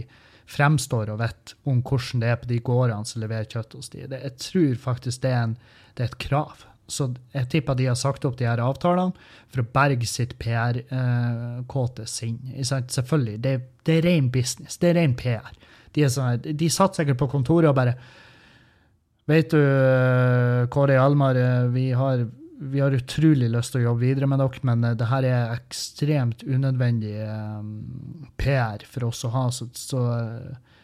[0.51, 4.05] fremstår og vet om hvordan det er på de gårdene som leverer kjøtt hos de.
[4.11, 5.59] Jeg tror faktisk det er, en,
[5.97, 6.67] det er, et krav.
[6.91, 9.17] Så jeg tipper de har sagt opp de her avtalene
[9.53, 12.41] for å berge sitt PR-kåte eh, sinn.
[12.61, 13.39] Selvfølgelig.
[13.45, 13.55] Det,
[13.89, 14.77] det, er ren business.
[14.81, 15.49] Det er ren PR.
[15.97, 17.97] De, er sånn, de satt sikkert på kontoret og bare
[19.25, 22.27] Vet du, eh, Kåre Almar, eh, vi har
[22.59, 25.55] vi har utrolig lyst til å jobbe videre med dere, men uh, det her er
[25.57, 29.45] ekstremt unødvendig um, PR for oss å ha.
[29.55, 30.75] Så, så uh,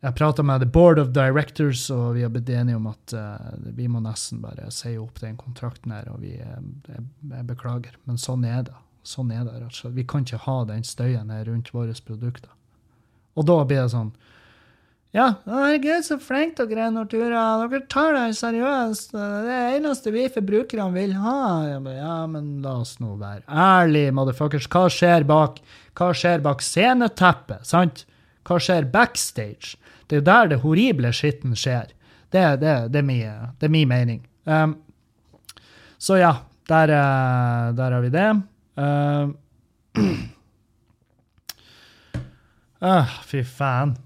[0.00, 3.12] jeg prata med The Board of Directors, og vi har blitt enige om at
[3.76, 6.08] vi må nesten bare si opp den kontrakten her.
[6.08, 8.78] Og vi, jeg, jeg, beklager, men sånn er det.
[9.04, 9.98] Sånn er det, rett og slett.
[9.98, 12.48] Vi kan ikke ha den støyen her rundt våre produkter.
[13.36, 14.14] Og da blir det sånn
[15.10, 17.40] Ja, herregud, så flink dere er, Nortura.
[17.64, 19.10] Dere tar det seriøst.
[19.10, 21.66] Det er det eneste vi forbrukerne vil ha.
[21.66, 24.70] Ja, men la oss nå være ærlig, motherfuckers.
[24.70, 25.58] Hva skjer bak
[25.98, 28.04] Hva skjer bak sceneteppet, sant?
[28.46, 29.74] Hva skjer backstage?
[30.06, 31.90] Det er der det horrible skitten skjer.
[32.30, 34.20] Det, det, det, er, min, det er min mening.
[34.46, 34.76] Um,
[35.98, 36.34] så ja,
[36.70, 38.30] der, uh, der, har vi det.
[38.78, 39.34] Uh,
[42.86, 43.98] uh, fy faen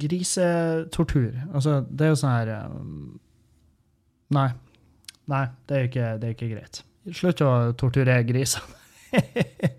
[0.00, 1.34] grisetortur.
[1.54, 3.18] Altså, det er jo sånn her um,
[4.30, 4.50] Nei.
[5.30, 6.80] Nei, det er ikke, det er ikke greit.
[7.16, 8.76] Slutt å torturere grisene.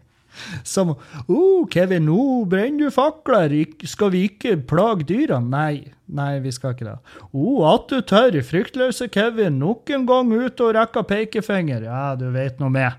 [0.68, 3.54] Som oh, Kevin, nå brenner du fakler.
[3.88, 5.52] Skal vi ikke plage dyrene?
[5.52, 6.96] Nei, nei, vi skal ikke det.
[7.32, 11.86] oh, at du tør, fryktløse Kevin, nok en gang ut og rekker pekefinger.
[11.88, 12.96] Ja, du vet nå med.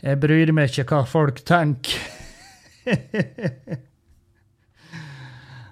[0.00, 1.98] Jeg bryr meg ikke hva folk tenker.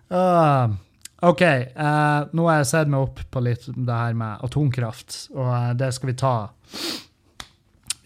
[0.09, 0.73] Uh,
[1.21, 5.51] OK, uh, nå har jeg sett meg opp på litt det her med atomkraft, og
[5.51, 6.35] uh, det skal vi ta.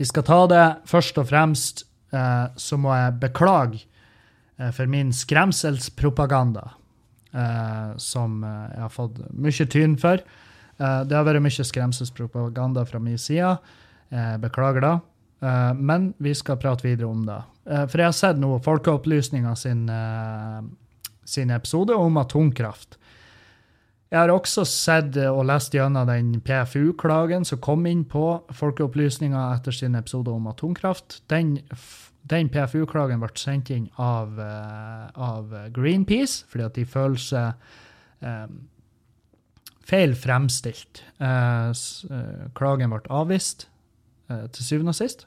[0.00, 1.88] Vi skal ta det først og fremst.
[2.56, 3.78] så må jeg beklage
[4.76, 6.64] for min skremselspropaganda,
[7.96, 10.20] som jeg har fått mye tyn for.
[10.76, 13.56] det har vært mye skremselspropaganda fra min side.
[14.44, 14.94] beklager det.
[15.78, 17.40] men vi skal prate videre om det.
[17.64, 19.88] for jeg har sett nå Folkeopplysninga sin
[21.24, 22.98] sin episode om atomkraft.
[24.12, 29.72] Jeg har også sett og lest gjennom den PFU-klagen som kom inn på Folkeopplysninga etter
[29.72, 31.22] sin episode om atomkraft.
[31.32, 31.54] Den,
[32.28, 37.64] den PFU-klagen ble sendt inn av, uh, av, Greenpeace, fordi at de føler seg
[38.20, 38.60] um,
[39.88, 41.06] feil fremstilt.
[41.16, 41.72] Uh,
[42.58, 43.70] klagen ble avvist
[44.28, 45.24] uh, til syvende og sist.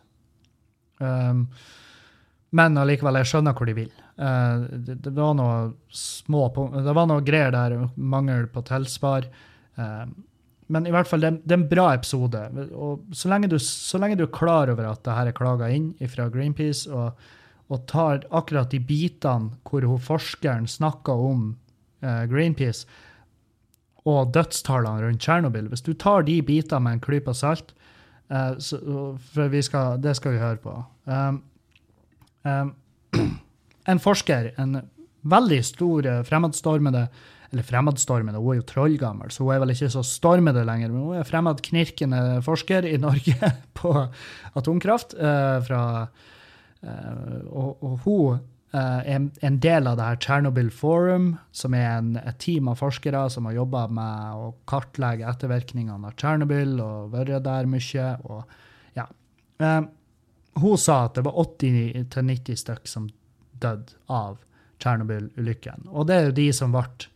[1.01, 1.47] Um,
[2.55, 3.93] men allikevel, jeg skjønner hvor de vil.
[4.15, 9.27] Uh, det, det, var noe små Det var noe greier der, mangel på tilsvar.
[9.75, 10.05] Uh,
[10.71, 12.43] men i hvert fall, det, det, er en bra episode.
[12.73, 15.69] Og så lenge, du, så lenge du er klar over at det her er klaga
[15.69, 17.19] inn fra Greenpeace, og,
[17.67, 21.51] og, tar akkurat de bitene hvor hun forskeren snakker om
[22.05, 22.87] uh, Greenpeace,
[24.05, 27.71] og dødstallene rundt Tsjernobyl Hvis du tar de bitene med en klype salt,
[28.29, 30.71] for skal, det skal vi høre på
[31.05, 31.39] um,
[32.45, 32.71] um,
[33.89, 34.81] en forsker, en
[35.25, 37.07] veldig stor fremadstormede,
[37.53, 40.89] Eller fremadstormede, hun er jo trollgammel, så hun er vel ikke så stormede lenger.
[40.91, 43.93] Men hun er fremadknirkende forsker i Norge på
[44.57, 45.13] atomkraft.
[45.13, 45.83] Eh, fra,
[46.81, 48.39] eh, og, og, hun
[48.73, 52.81] eh, er en del av det her Chernobyl Forum, som er en, et team av
[52.81, 58.09] forskere som har jobba med å kartlegge ettervirkningene av Chernobyl og vært der mye.
[58.25, 58.43] og
[58.97, 59.05] ja.
[60.59, 63.07] hun sa at det var 80-90 stykk som
[63.63, 64.39] dødd av
[64.81, 65.87] Tsjernobyl-ulykken.
[65.91, 67.09] Og det er jo de som ble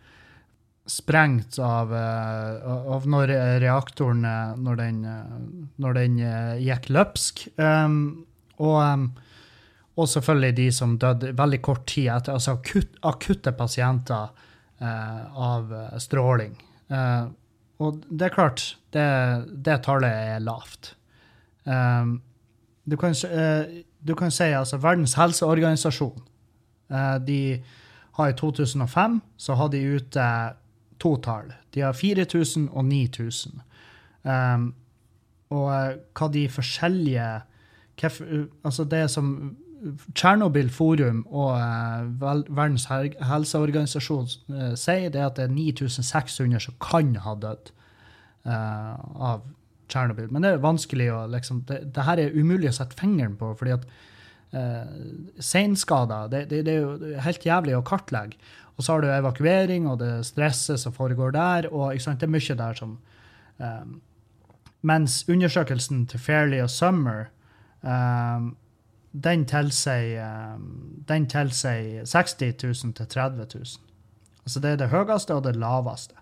[0.89, 5.34] sprengt av, eh, av når reaktoren eh, når den, eh,
[5.78, 6.19] når den
[6.65, 7.47] gikk løpsk.
[7.62, 8.25] Um,
[8.58, 9.04] og, um,
[9.95, 14.32] og, selvfølgelig de som døde veldig kort tid etter, altså akutt, akutte pasienter
[14.82, 16.58] uh, av stråling.
[16.89, 17.30] Uh,
[17.80, 18.63] og det er klart,
[18.95, 19.06] det,
[19.67, 20.93] det tallet er lavt.
[21.63, 22.17] Um,
[22.89, 26.25] du, kan, uh, si altså Verdens helseorganisasjon
[27.28, 27.62] de
[28.19, 30.25] har I 2005 så har de ute
[30.99, 31.54] to tall.
[31.73, 33.62] De har 4000 og 9000.
[34.23, 34.73] Um, ehm,
[35.49, 37.30] og eh, hva de forskjellige
[38.63, 39.58] Altså det som
[40.15, 42.21] Tsjernobyl Forum og uh,
[42.56, 44.28] Verdens helseorganisasjon
[44.80, 47.71] sier, det er at det er 9600 som kan ha dødd
[48.47, 49.43] uh, av
[49.89, 50.30] Tsjernobyl.
[50.32, 53.52] Men det er vanskelig å liksom, det, det, her er umulig å sette fingeren på.
[53.58, 54.08] fordi at eh,
[54.51, 56.29] seinskader.
[56.31, 58.38] Det, det, det, er jo helt jævlig å kartlegge.
[58.79, 61.67] Og så har du evakuering og det stresset som foregår der.
[61.73, 62.99] og Det er mye der som
[63.57, 64.01] um,
[64.81, 67.25] Mens undersøkelsen til Fairly og Summer
[67.81, 68.55] um,
[69.12, 73.65] den tilsier um, den tilsier 60 000 til 30 000.
[74.45, 76.15] Altså det er det høyeste og det laveste.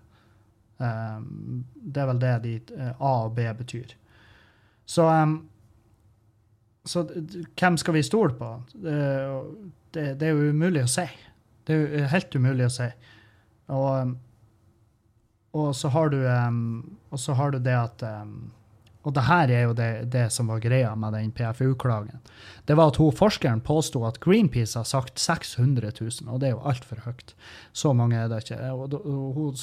[0.78, 2.60] Det er vel det de
[3.00, 3.94] A og B betyr.
[4.86, 5.48] Så um,
[6.88, 8.50] så hvem skal vi stole på?
[8.72, 8.96] Det,
[9.92, 11.04] det, er jo umulig å si.
[11.68, 12.86] Det er jo helt umulig å si.
[13.76, 14.14] Og,
[15.52, 18.04] og, så, har du, og så har du det at
[19.04, 22.22] Og det her er jo det, det som var greia med den PFU-klagen.
[22.68, 26.56] Det var at hun forskeren påsto at Greenpeace har sagt 600 000, og det er
[26.56, 27.34] jo altfor høyt.
[27.72, 28.58] Så mange er det ikke.
[28.72, 28.96] Og
[29.36, 29.60] hun,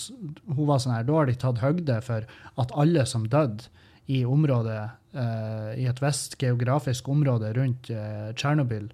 [0.50, 2.30] hun var sånn her, Da har de tatt høgde for
[2.62, 3.70] at alle som døde
[4.12, 4.82] i området
[5.18, 8.92] uh, i et visst geografisk område rundt uh, Tsjernobyl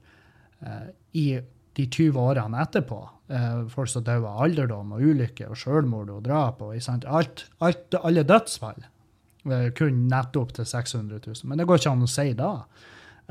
[0.63, 1.27] uh, i
[1.75, 3.01] de 20 årene etterpå.
[3.31, 6.61] Eh, folk som døde av alderdom og ulykke og selvmord og drap.
[6.61, 11.35] og alt, alt, Alle dødsfall eh, kun nettopp til 600 000.
[11.45, 12.51] Men det går ikke an å si da.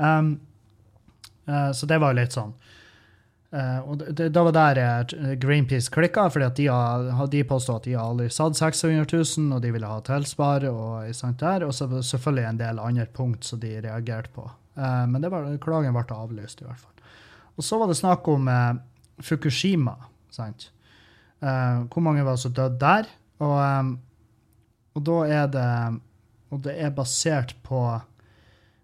[0.01, 0.39] Um,
[1.45, 2.53] så det var litt sånn.
[3.51, 4.79] Uh, og det, det, var der
[5.11, 6.67] uh, Greenpeace klikka, fordi de,
[7.33, 10.65] de påstod at de aldri satt 600 000, og de ville ha tilsvar.
[10.69, 11.09] Og,
[11.67, 14.47] og så selvfølgelig en del andre punkt som de reagerte på.
[14.79, 17.17] Uh, men var, klagen ble avlyst, i hvert fall.
[17.59, 18.47] Og så var det snakk om
[19.21, 19.97] Fukushima.
[20.31, 20.71] sant?
[21.41, 23.07] hvor mange var som døde der?
[23.41, 23.95] Og, um,
[24.93, 25.99] og da er det
[26.51, 27.99] Og det er basert på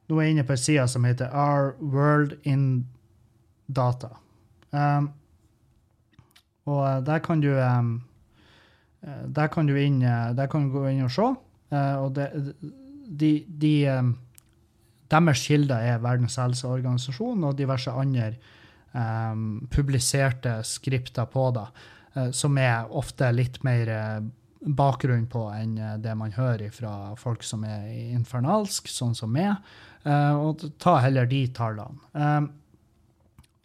[0.09, 2.87] Nå er jeg inne på ei side som heter Our World in
[3.67, 4.17] Data.
[4.77, 5.09] Um,
[6.67, 7.95] og eh, der kan du um,
[9.07, 11.27] der kan du, inn, der kan du gå inn og se.
[11.71, 12.29] Uh, og det,
[13.07, 14.13] de, de um,
[15.11, 18.33] deres kilder er Verdens helseorganisasjon og diverse andre
[19.69, 21.65] publiserte skripter på det,
[22.17, 24.19] uh, som er ofte litt mer uh,
[24.57, 27.85] bakgrunn på enn det man hører fra folk som er
[28.15, 29.53] infernalsk, sånn som meg.
[30.03, 32.49] og ta heller de tallene.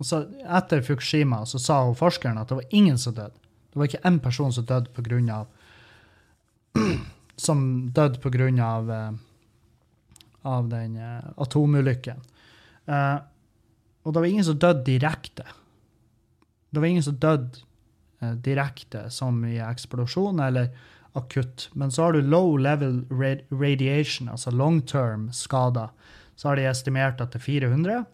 [0.03, 3.39] Og så Etter Fukushima så sa hun forskeren at det var ingen som døde.
[3.71, 5.47] Det var ikke én person som døde på grunn av
[7.43, 7.61] Som
[7.95, 9.13] døde på grunn av, uh,
[10.47, 12.21] av den uh, atomulykken.
[12.87, 13.23] Uh,
[14.03, 15.47] og det var ingen som døde direkte.
[16.71, 17.63] Det var ingen som døde
[18.45, 20.69] direkte, som i eksplosjon eller
[21.19, 21.69] akutt.
[21.73, 23.03] Men så har du low level
[23.51, 25.91] radiation, altså long term skader.
[26.37, 28.05] Så har de estimert at det er 400.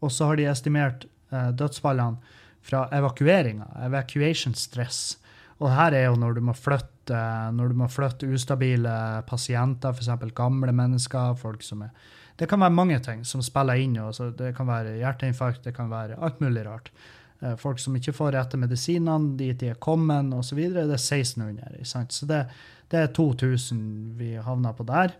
[0.00, 5.18] Og så har de estimert eh, dødsfallene fra evakueringa, evacuation stress.
[5.58, 7.18] Og her er jo når du må flytte,
[7.56, 8.94] når du må flytte ustabile
[9.26, 10.30] pasienter, f.eks.
[10.36, 11.94] gamle mennesker, folk som er
[12.38, 13.96] Det kan være mange ting som spiller inn.
[13.98, 14.30] Også.
[14.30, 16.92] Det kan være hjerteinfarkt, det kan være alt mulig rart.
[17.40, 20.60] Eh, folk som ikke får rette medisinene dit de er kommet, osv.
[20.74, 21.82] Det er 1600.
[21.82, 22.14] Sant?
[22.14, 22.44] Så det,
[22.90, 25.16] det, er 2000 vi havner på der.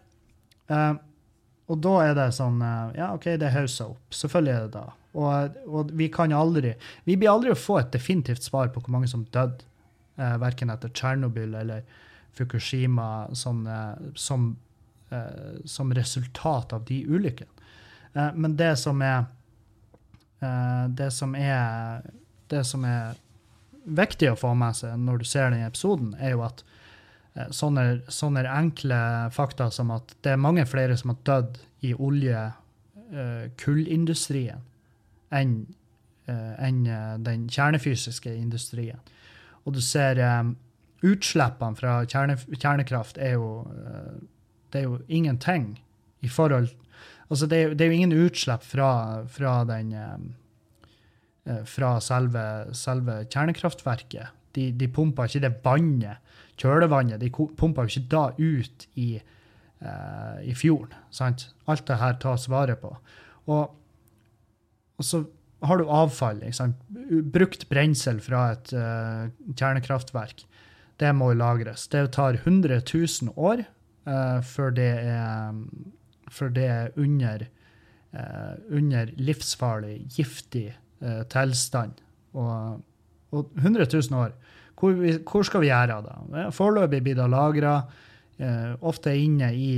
[0.71, 0.95] Eh,
[1.69, 4.15] og da er det sånn eh, Ja, OK, det hausser opp.
[4.15, 4.87] Selvfølgelig er det da.
[5.19, 6.75] Og, og, vi kan aldri
[7.07, 9.67] Vi blir aldri å få et definitivt svar på hvor mange som døde,
[10.19, 11.83] eh, verken etter Tsjernobyl eller
[12.39, 14.57] Fukushima, som, eh, som,
[15.11, 17.51] eh, som, resultat av de ulykkene.
[18.15, 19.25] Eh, men det som er
[20.41, 22.03] eh, Det som er
[22.49, 23.17] Det som er
[23.85, 26.63] viktig å få med seg når du ser den episoden, er jo at
[27.35, 28.99] eh, sånne, sånne enkle
[29.33, 32.53] fakta som at det er mange flere som har dødd i olje-
[33.57, 34.61] kullindustrien
[35.35, 35.61] enn
[36.29, 39.01] enn eh, den kjernefysiske industrien.
[39.65, 40.55] Og du ser um,
[41.05, 43.65] utslippene fra kjerne, kjernekraft er jo,
[44.73, 45.79] det er jo ingenting
[46.21, 46.71] i forhold
[47.29, 48.91] Altså, det er, det er jo ingen utslipp fra,
[49.29, 49.91] fra den
[51.69, 54.33] fra selve, selve kjernekraftverket.
[54.57, 56.23] De, de, pumper ikke det vannet,
[56.57, 59.11] kjølevannet, de pumper ikke da ut i,
[59.85, 60.97] uh, i fjorden.
[61.13, 61.51] Sant?
[61.69, 62.95] Alt det her tas vare på.
[63.53, 63.78] Og
[64.99, 65.23] og så
[65.67, 66.43] har du avfall.
[67.35, 70.45] Brukt brensel fra et uh, kjernekraftverk.
[70.99, 71.87] Det må lagres.
[71.91, 73.65] Det tar 100 000 år
[74.09, 75.63] uh, før, det er,
[76.31, 77.47] før det er under,
[78.15, 80.69] uh, under livsfarlig, giftig
[81.31, 82.01] tilstand.
[82.35, 82.81] Og,
[83.31, 84.33] og, 100 000 år,
[84.79, 84.97] hvor,
[85.31, 86.47] hvor skal vi gjøre av det?
[86.55, 87.77] Foreløpig blir det lagra,
[88.87, 89.71] ofte inne i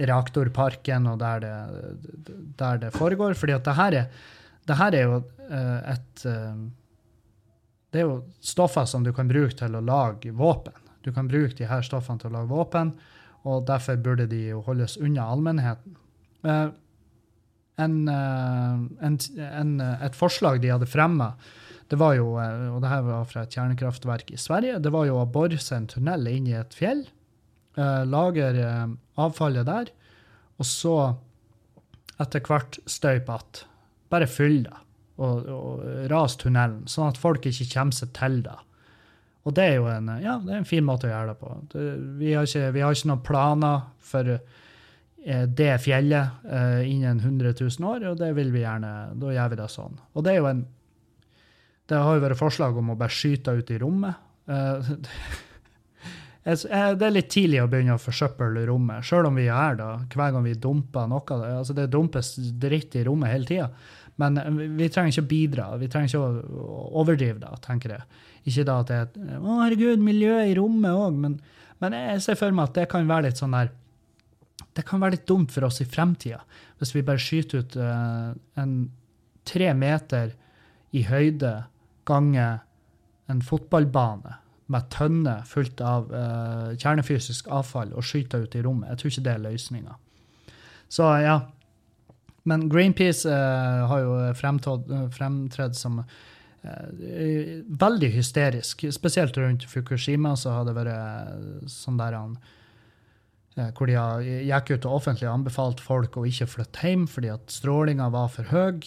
[0.00, 3.30] reaktorparken og der det, der det foregår.
[3.30, 4.06] at det her er,
[4.66, 5.16] det her er jo
[5.50, 6.68] uh, et uh,
[7.92, 10.72] Det er jo stoffer som du kan bruke til å lage våpen.
[11.04, 12.94] Du kan bruke de her stoffene til å lage våpen,
[13.44, 15.96] og derfor burde de jo holdes unna allmennheten.
[16.40, 16.70] Uh,
[17.76, 21.32] en, en, en, et forslag de hadde fremma,
[21.88, 25.18] det var jo, og det her var fra et kjernekraftverk i Sverige, det var jo
[25.20, 27.02] å bore seg en tunnel inn i et fjell
[27.72, 29.86] Uh, lager uh, avfallet der,
[30.60, 30.96] og så
[32.20, 33.68] etter hvert støype igjen.
[34.12, 34.80] Bare fyll det,
[35.24, 38.58] og, og ras tunnelen, sånn at folk ikke kommer seg til det.
[39.48, 41.52] Og det er jo en, ja, er en fin måte å gjøre det på.
[41.72, 41.84] Det,
[42.20, 46.44] vi, har ikke, vi, har ikke, noen planer for uh, det fjellet
[46.84, 48.92] innen 100 000 år, og det vil vi gjerne.
[49.22, 49.96] Da gjør vi det sånn.
[50.12, 50.62] Og det er jo en
[51.88, 54.28] Det har jo vært forslag om å bare skyte ut i rommet.
[56.42, 60.32] Det er litt tidlig å begynne å forsøple rommet, sjøl om vi er da, hver
[60.34, 61.36] gang vi dumper noe.
[61.58, 63.68] altså Det dumpes dritt i rommet hele tida.
[64.20, 65.68] Men eh, vi trenger ikke å bidra.
[65.80, 68.24] Vi trenger ikke å overdrive det, tenker jeg.
[68.50, 71.20] Ikke da at det er Å, herregud, miljøet i rommet òg.
[71.24, 71.38] Men,
[71.82, 73.70] men, jeg ser for meg at det kan være litt sånn der
[74.72, 76.42] Det kan være litt dumt for oss i fremtida
[76.80, 78.70] hvis vi bare skyter ut uh, en
[79.46, 80.32] tre meter
[80.90, 81.52] i høyde
[82.08, 82.64] ganger
[83.30, 84.41] en fotballbane
[84.72, 88.90] med tønner fullt av uh, kjernefysisk avfall og skyter ut i rommet.
[88.92, 89.98] Jeg tror ikke det er løsninga.
[90.92, 91.36] Så ja.
[92.48, 96.08] Men Greenpeace uh, har jo fremtredd som uh,
[97.84, 98.86] veldig hysterisk.
[98.94, 102.36] Spesielt rundt Fukushima så har det vært sånn der han
[103.76, 103.92] hvor de
[104.48, 108.48] gikk ut og offentlig anbefalt folk å ikke flytte hjem fordi at strålinga var for
[108.48, 108.78] høy.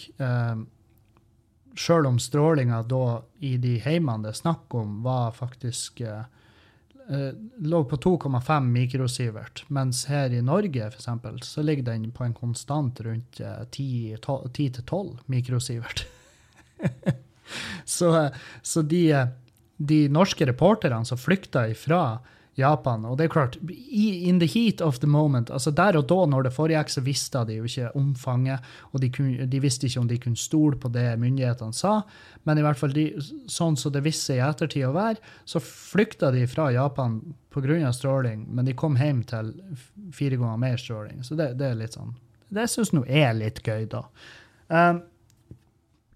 [1.76, 6.24] Sjøl om strålinga da i de heimene det er snakk om, var faktisk eh,
[7.58, 12.34] lå på 2,5 mikrosivert, mens her i Norge for eksempel, så ligger den på en
[12.34, 16.06] konstant rundt uh, 10-12 mikrosivert.
[17.84, 18.30] så,
[18.62, 19.04] så de,
[19.76, 22.18] de, norske reporterne som flykta ifra
[22.56, 23.04] Japan.
[23.04, 26.46] Og det er klart, in the heat of the moment, altså der og da når
[26.46, 30.08] det foregikk, så visste de jo ikke omfanget, og de, kunne, de, visste ikke om
[30.08, 31.98] de kunne stole på det myndighetene sa.
[32.48, 33.10] Men i hvert fall de,
[33.52, 37.18] sånn som det viste seg i ettertid å være, så flykta de fra Japan
[37.52, 37.92] pga.
[37.92, 39.52] stråling, men de kom hjem til
[40.12, 41.20] fire ganger mer stråling.
[41.24, 42.14] Så det, det er litt sånn
[42.48, 44.06] Det syns nå er litt gøy, da.
[44.68, 45.02] Um,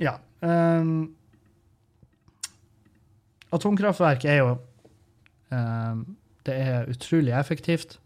[0.01, 0.17] ja.
[0.41, 1.11] Um,
[3.53, 4.51] atomkraftverk er jo
[5.53, 6.05] um,
[6.51, 7.99] det er utrolig effektivt.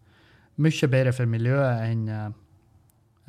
[0.61, 2.33] Mye bedre for miljøet enn eh,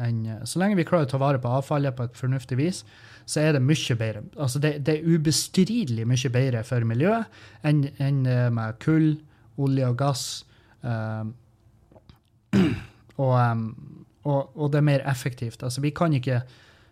[0.04, 2.82] en, Så lenge vi klarer å ta vare på avfallet på et fornuftig vis,
[3.26, 4.26] så er det mye bedre.
[4.36, 7.32] Altså det, det er ubestridelig mye bedre for miljøet
[7.64, 8.22] enn enn
[8.54, 9.16] med kull,
[9.56, 10.26] olje og gass.
[10.84, 11.32] Um,
[13.24, 13.34] og,
[14.24, 15.64] og, og, det er mer effektivt.
[15.64, 16.44] Altså vi kan ikke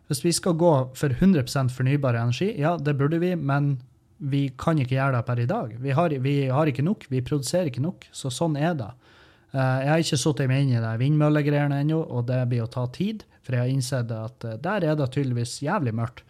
[0.07, 3.77] Hvis vi skal gå for 100% fornybar energi, ja, det burde vi, men
[4.23, 5.75] vi kan ikke gjøre det per i dag.
[5.83, 8.07] Vi har, vi har, ikke nok, vi produserer ikke nok.
[8.15, 8.89] Så sånn er det.
[9.53, 12.71] Uh, jeg har ikke satt meg inn i det vindmøllegreiene ennå, og det blir å
[12.71, 13.25] ta tid.
[13.43, 16.23] For jeg har innsett at uh, der er det tydeligvis jævlig mørkt.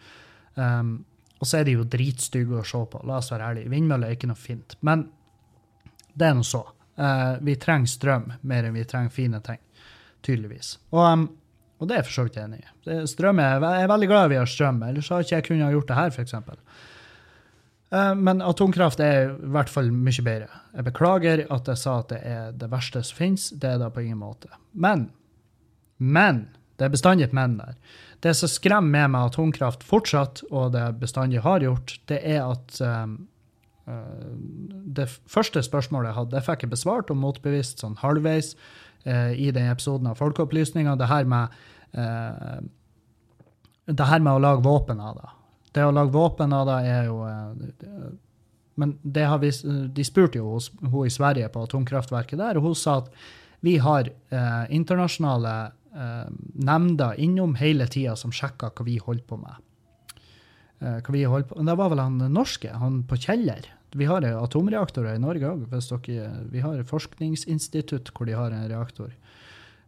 [0.58, 0.96] Um,
[1.38, 3.70] og så er de jo dritstygge å se på, la oss være ærlige.
[3.72, 4.76] Vindmøller er ikke noe fint.
[4.86, 5.06] Men
[6.14, 6.64] det er nå så.
[6.98, 9.62] Uh, vi trenger strøm mer enn vi trenger fine ting.
[10.24, 10.78] Tydeligvis.
[10.94, 11.28] Og, um,
[11.78, 12.98] og det er jeg for så vidt enig i.
[13.10, 15.90] Strøm er, jeg er veldig glad vi har strøm, ellers har ikke jeg kunnet gjort
[15.90, 16.92] det her, f.eks.
[17.94, 20.48] Eh, men atomkraft er i hvert fall mye bedre.
[20.74, 23.50] Jeg beklager at jeg sa at det er det verste som finnes.
[23.60, 24.50] Det er det på ingen måte.
[24.72, 25.10] Men,
[25.98, 27.76] men Det er bestandig et men der.
[28.18, 32.80] Det som skremmer med med atomkraft fortsatt, og det bestandig har gjort, det er at
[32.80, 33.28] um,
[34.96, 38.56] det første spørsmålet jeg hadde, det fikk jeg besvart og motbevist sånn halvveis
[39.06, 40.96] uh, i den episoden av Folkeopplysninga.
[40.98, 41.54] Det her med
[41.94, 42.58] uh,
[43.86, 45.30] det her med å lage våpen av det.
[45.74, 48.12] Det å lage våpen av det er jo eh,
[48.80, 49.50] Men det har vi,
[49.94, 53.10] de spurte jo hos, hun i Sverige på atomkraftverket der, og hun sa at
[53.64, 55.52] vi har eh, internasjonale
[55.94, 59.62] eh, nemnder innom hele tida som sjekker hva vi holder på med.
[60.82, 61.62] Eh, hva vi holder på.
[61.64, 63.70] Det var vel han norske, han på Kjeller.
[63.94, 65.68] Vi har atomreaktorer i Norge òg.
[66.50, 69.14] Vi har forskningsinstitutt hvor de har en reaktor.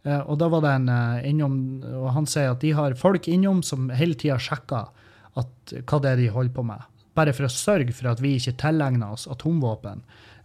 [0.07, 3.27] Eh, og da var det en eh, innom, og han sier at de har folk
[3.31, 4.93] innom som hele tida sjekker
[5.41, 6.85] at, hva det er de holder på med.
[7.17, 10.03] Bare for å sørge for at vi ikke tilegner oss atomvåpen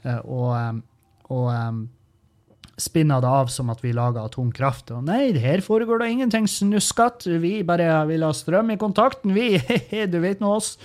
[0.07, 0.77] eh, og, eh,
[1.31, 1.81] og um,
[2.81, 4.93] spinner det av som at vi lager atomkraft.
[4.95, 9.55] Og nei, her foregår det ingenting snuskete, vi bare vil ha strøm i kontakten, vi,
[10.13, 10.75] du vet nå oss.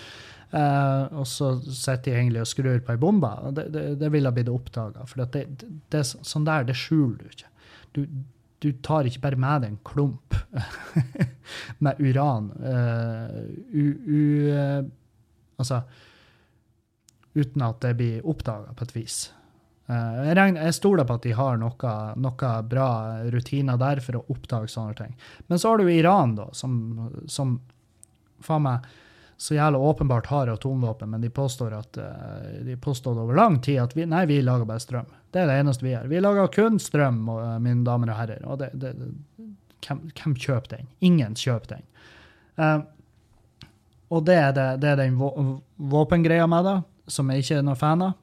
[0.46, 3.32] Uh, og så sitter de egentlig og skrur på ei bombe.
[3.56, 5.06] Det, det, det ville blitt oppdaga.
[5.10, 5.44] For det,
[5.92, 7.50] det, sånn der, det skjuler du ikke.
[7.96, 8.02] Du,
[8.58, 10.36] du tar ikke bare med deg en klump
[11.84, 12.50] med uran.
[12.56, 13.40] Uh,
[13.72, 14.84] u, u, uh,
[15.60, 15.82] altså
[17.36, 19.16] Uten at det blir oppdaga på et vis.
[19.90, 22.90] Uh, jeg, regner, jeg, stoler på at de har noe, noe, bra
[23.28, 25.12] rutiner der for å oppdage sånne ting.
[25.50, 26.78] Men så har du Iran, da, som,
[27.28, 27.58] som
[28.40, 28.88] faen meg
[29.36, 31.98] så jævla åpenbart har atomvåpen, men de påstår at
[32.64, 35.10] de påstår over lang tid at vi, nei, vi lager bare strøm.
[35.36, 36.06] Det er det eneste vi gjør.
[36.08, 38.44] Vi lager kun strøm, eh, mine damer og herrer.
[38.48, 38.94] Og det, det,
[39.84, 40.86] hvem, hvem, kjøper den?
[41.04, 41.82] Ingen kjøper den.
[42.56, 42.86] Uh,
[44.16, 45.18] og det er, det, det er den
[45.92, 46.76] våpengreia med det,
[47.12, 48.14] som jeg ikke er noen fan av.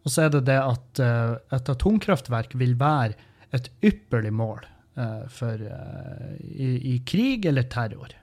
[0.00, 3.18] Og så er det det at uh, et atomkraftverk vil være
[3.52, 4.64] et ypperlig mål
[4.96, 5.60] uh, for,
[6.40, 8.16] i, i, krig eller terror.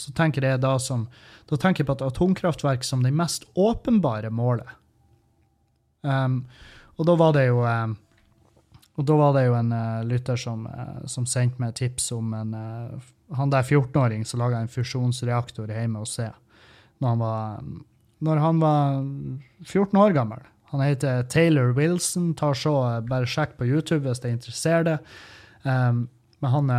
[0.00, 1.04] Så tenker jeg da, som,
[1.50, 4.72] da tenker jeg på et atomkraftverk som det mest åpenbare målet.
[6.04, 6.42] Um,
[7.00, 7.96] og da var det jo um,
[8.94, 12.30] og da var det jo en uh, lytter som, uh, som, sendte meg tips om
[12.36, 16.34] en uh, Han der 14-åring som laga en fusjonsreaktor hjemme hos seg
[17.02, 17.62] når han var,
[18.24, 18.92] når han var
[19.66, 20.44] 14 år gammel.
[20.70, 22.30] Han heter Taylor Wilson.
[22.38, 22.72] Tar så,
[23.04, 25.10] Bare sjekk på YouTube hvis det interesserer deg.
[25.66, 26.04] Um,
[26.38, 26.70] men han,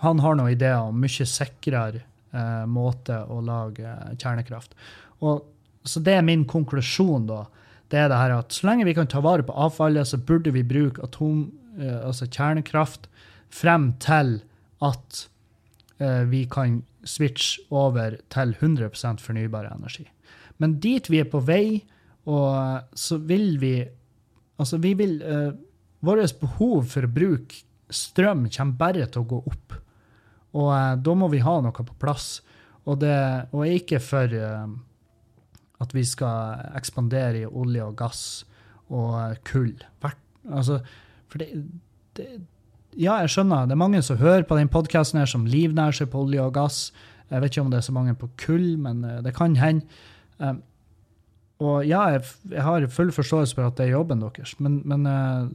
[0.00, 2.02] han har noen ideer om mye sikrere
[2.66, 4.72] måte å lage kjernekraft.
[5.20, 5.44] Og,
[5.84, 7.44] så det er min konklusjon, da.
[7.92, 10.54] Det er det her at så lenge vi kan ta vare på avfallet, så burde
[10.54, 13.08] vi bruke atom, eh, altså kjernekraft
[13.52, 14.38] frem til
[14.82, 15.26] at
[16.00, 20.06] eh, vi kan switche over til 100% fornybar energi.
[20.62, 21.82] Men dit vi er på vei,
[22.30, 23.74] og så vil vi
[24.60, 25.50] Altså, vi vil uh,
[26.04, 29.74] Vårt behov for å bruke strøm kommer bare til å gå opp.
[30.54, 32.42] Og uh, da må vi ha noe på plass.
[32.84, 33.16] Og, det,
[33.50, 34.68] og ikke for uh,
[35.82, 38.24] at vi skal ekspandere i olje og gass
[38.92, 39.74] og kull.
[40.48, 40.80] Altså,
[41.30, 41.64] for det,
[42.18, 42.28] det,
[42.92, 43.64] Ja, jeg skjønner.
[43.64, 46.80] Det er mange som hører på den podkasten som livnærer seg på olje og gass.
[47.32, 49.86] Jeg vet ikke om det er så mange på kull, men det kan hende.
[50.36, 50.58] Um,
[51.62, 55.06] og ja, jeg, jeg, har full forståelse for at det er jobben deres, men, men
[55.06, 55.48] uh,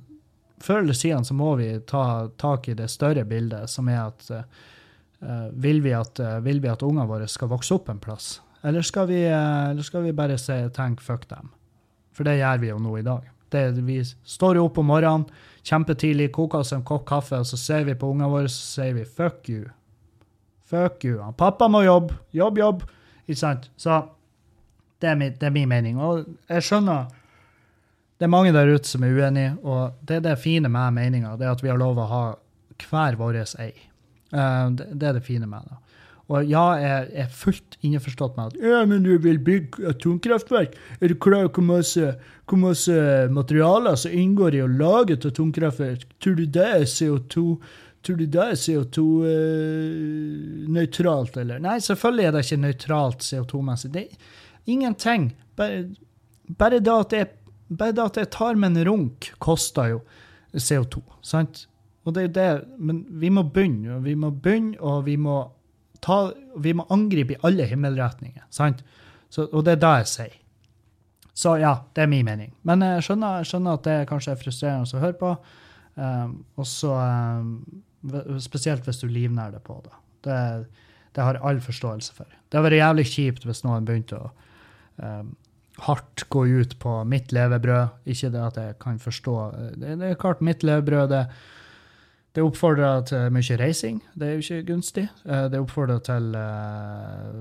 [0.64, 4.30] før eller siden så må vi ta tak i det større bildet, som er at
[4.32, 8.38] uh, vil, vi at uh, vil vi at ungene våre skal vokse opp en plass?
[8.68, 11.54] Eller skal vi, eller skal vi bare si, tenke 'fuck dem'?
[12.12, 13.30] For det gjør vi jo nå i dag.
[13.52, 15.26] Det, vi står jo opp om morgenen
[15.64, 18.94] kjempetidlig, koker oss en kopp kaffe, og så ser vi på ungene våre så sier
[18.94, 19.70] vi 'fuck you'.
[20.68, 21.34] Fuck you.
[21.38, 22.14] Pappa må jobbe.
[22.34, 22.84] Jobb, jobb.
[23.28, 23.70] Ikke sant?
[23.78, 24.02] Så
[25.02, 26.00] det er, min, det er, min, mening.
[26.02, 27.08] Og jeg skjønner
[28.18, 31.36] det er mange der ute som er uenige, og det er det fine med meninga,
[31.38, 32.22] det er at vi har lov å ha
[32.90, 33.74] hver vår ei.
[34.32, 35.78] Det, det, er det fine med det.
[36.28, 40.72] Og ja, jeg er fullt innforstått med at ja, men du vil bygge atomkraftverk.
[41.00, 42.06] Er du klar over hvor masse,
[42.50, 42.96] hvor masse
[43.32, 46.02] materialer som inngår i å lage et atomkraftverk?
[46.24, 47.58] Tror du det er CO2?
[48.04, 51.58] Tror du det er CO2-nøytralt, uh, eller?
[51.64, 53.90] Nei, selvfølgelig er det ikke nøytralt CO2-messig.
[53.96, 54.10] Det er
[54.68, 55.24] Ingenting.
[55.56, 55.88] Bare,
[56.60, 57.28] bare, det jeg,
[57.72, 60.00] bare det at jeg tar med en runk, koster jo
[60.54, 61.02] CO2.
[61.24, 61.68] sant?
[62.04, 65.52] Og det er det, Men vi må begynne, vi må begynne, og vi må,
[66.04, 66.18] ta,
[66.64, 68.44] vi må angripe i alle himmelretninger.
[68.50, 68.84] sant?
[69.30, 70.36] Så, og det er det jeg sier.
[71.38, 72.54] Så ja, det er min mening.
[72.66, 75.34] Men jeg skjønner, skjønner at det kanskje er frustrerende å høre på.
[75.98, 77.52] Um, og så um,
[78.42, 79.96] Spesielt hvis du livnærer deg på det.
[80.26, 80.40] det.
[81.18, 82.30] Det har jeg all forståelse for.
[82.30, 84.30] Det hadde vært jævlig kjipt hvis noen begynte å
[85.02, 85.32] um,
[85.86, 87.98] hardt gå ut på mitt levebrød.
[88.10, 89.36] Ikke det at jeg kan forstå
[89.82, 91.24] Det, det er klart, mitt levebrød det,
[92.38, 93.96] det oppfordrer til mye reising.
[94.14, 95.08] Det er jo ikke gunstig.
[95.26, 97.40] Eh, det oppfordrer til uh,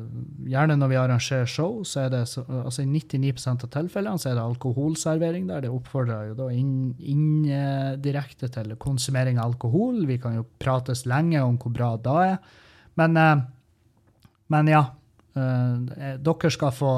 [0.48, 4.38] Gjerne når vi arrangerer show, så er det altså i 99% av tilfellene så er
[4.38, 5.66] det alkoholservering der.
[5.66, 7.44] Det oppfordrer jo da inn,
[8.40, 9.98] til konsumering av alkohol.
[10.08, 12.38] Vi kan jo prates lenge om hvor bra det er.
[12.96, 13.20] Men,
[14.48, 14.86] men ja.
[15.36, 16.92] Dere skal få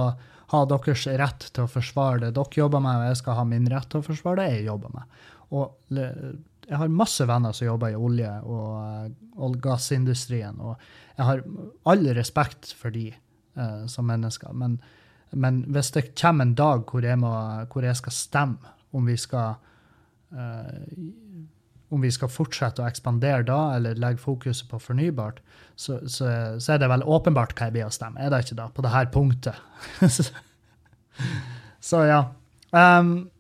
[0.53, 3.66] ha deres rett til å forsvare det dere jobber med, og jeg skal ha min
[3.72, 5.18] rett til å forsvare det jeg jobber med.
[5.59, 5.99] Og
[6.68, 9.10] jeg har masse venner som jobber i olje- og, eh,
[9.40, 10.76] og gassindustrien, og
[11.16, 11.42] jeg har
[11.88, 13.08] all respekt for de
[13.58, 14.52] uh, som mennesker.
[14.54, 14.76] Men,
[15.32, 17.32] men, hvis det kommer en dag hvor jeg, må,
[17.72, 19.56] hvor jeg skal stemme om vi skal
[20.30, 20.84] uh,
[21.88, 25.40] om vi skal fortsette å ekspandere da, eller legge fokuset på fornybart,
[25.74, 26.28] så, så,
[26.60, 28.20] så, er det vel åpenbart hva jeg blir å stemme.
[28.20, 28.68] Er det ikke da?
[28.74, 29.56] På det her punktet.
[31.90, 32.20] så ja.
[32.76, 33.30] Um,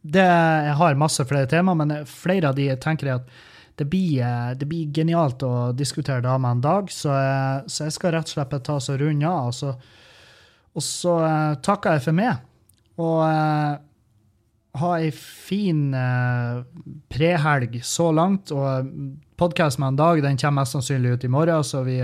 [0.00, 3.40] det, jeg har masse flere tema, men flere av de tenker jeg at
[3.80, 4.24] det blir,
[4.60, 8.28] det blir genialt å diskutere det med en dag, så jeg, så jeg skal rett
[8.28, 9.48] og slett ta så runde av.
[9.48, 9.72] Og så,
[10.76, 12.42] og så uh, takker jeg for meg.
[13.00, 13.78] Og uh,
[14.80, 16.60] ha ei fin uh,
[17.08, 18.52] prehelg så langt.
[18.52, 18.92] Og
[19.40, 22.02] podkast med en dag den kommer mest sannsynlig ut i morgen, så vi,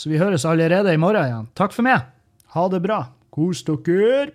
[0.00, 1.50] så vi høres allerede i morgen igjen.
[1.58, 2.08] Takk for meg.
[2.56, 3.02] Ha det bra.
[3.30, 4.30] Kos dere.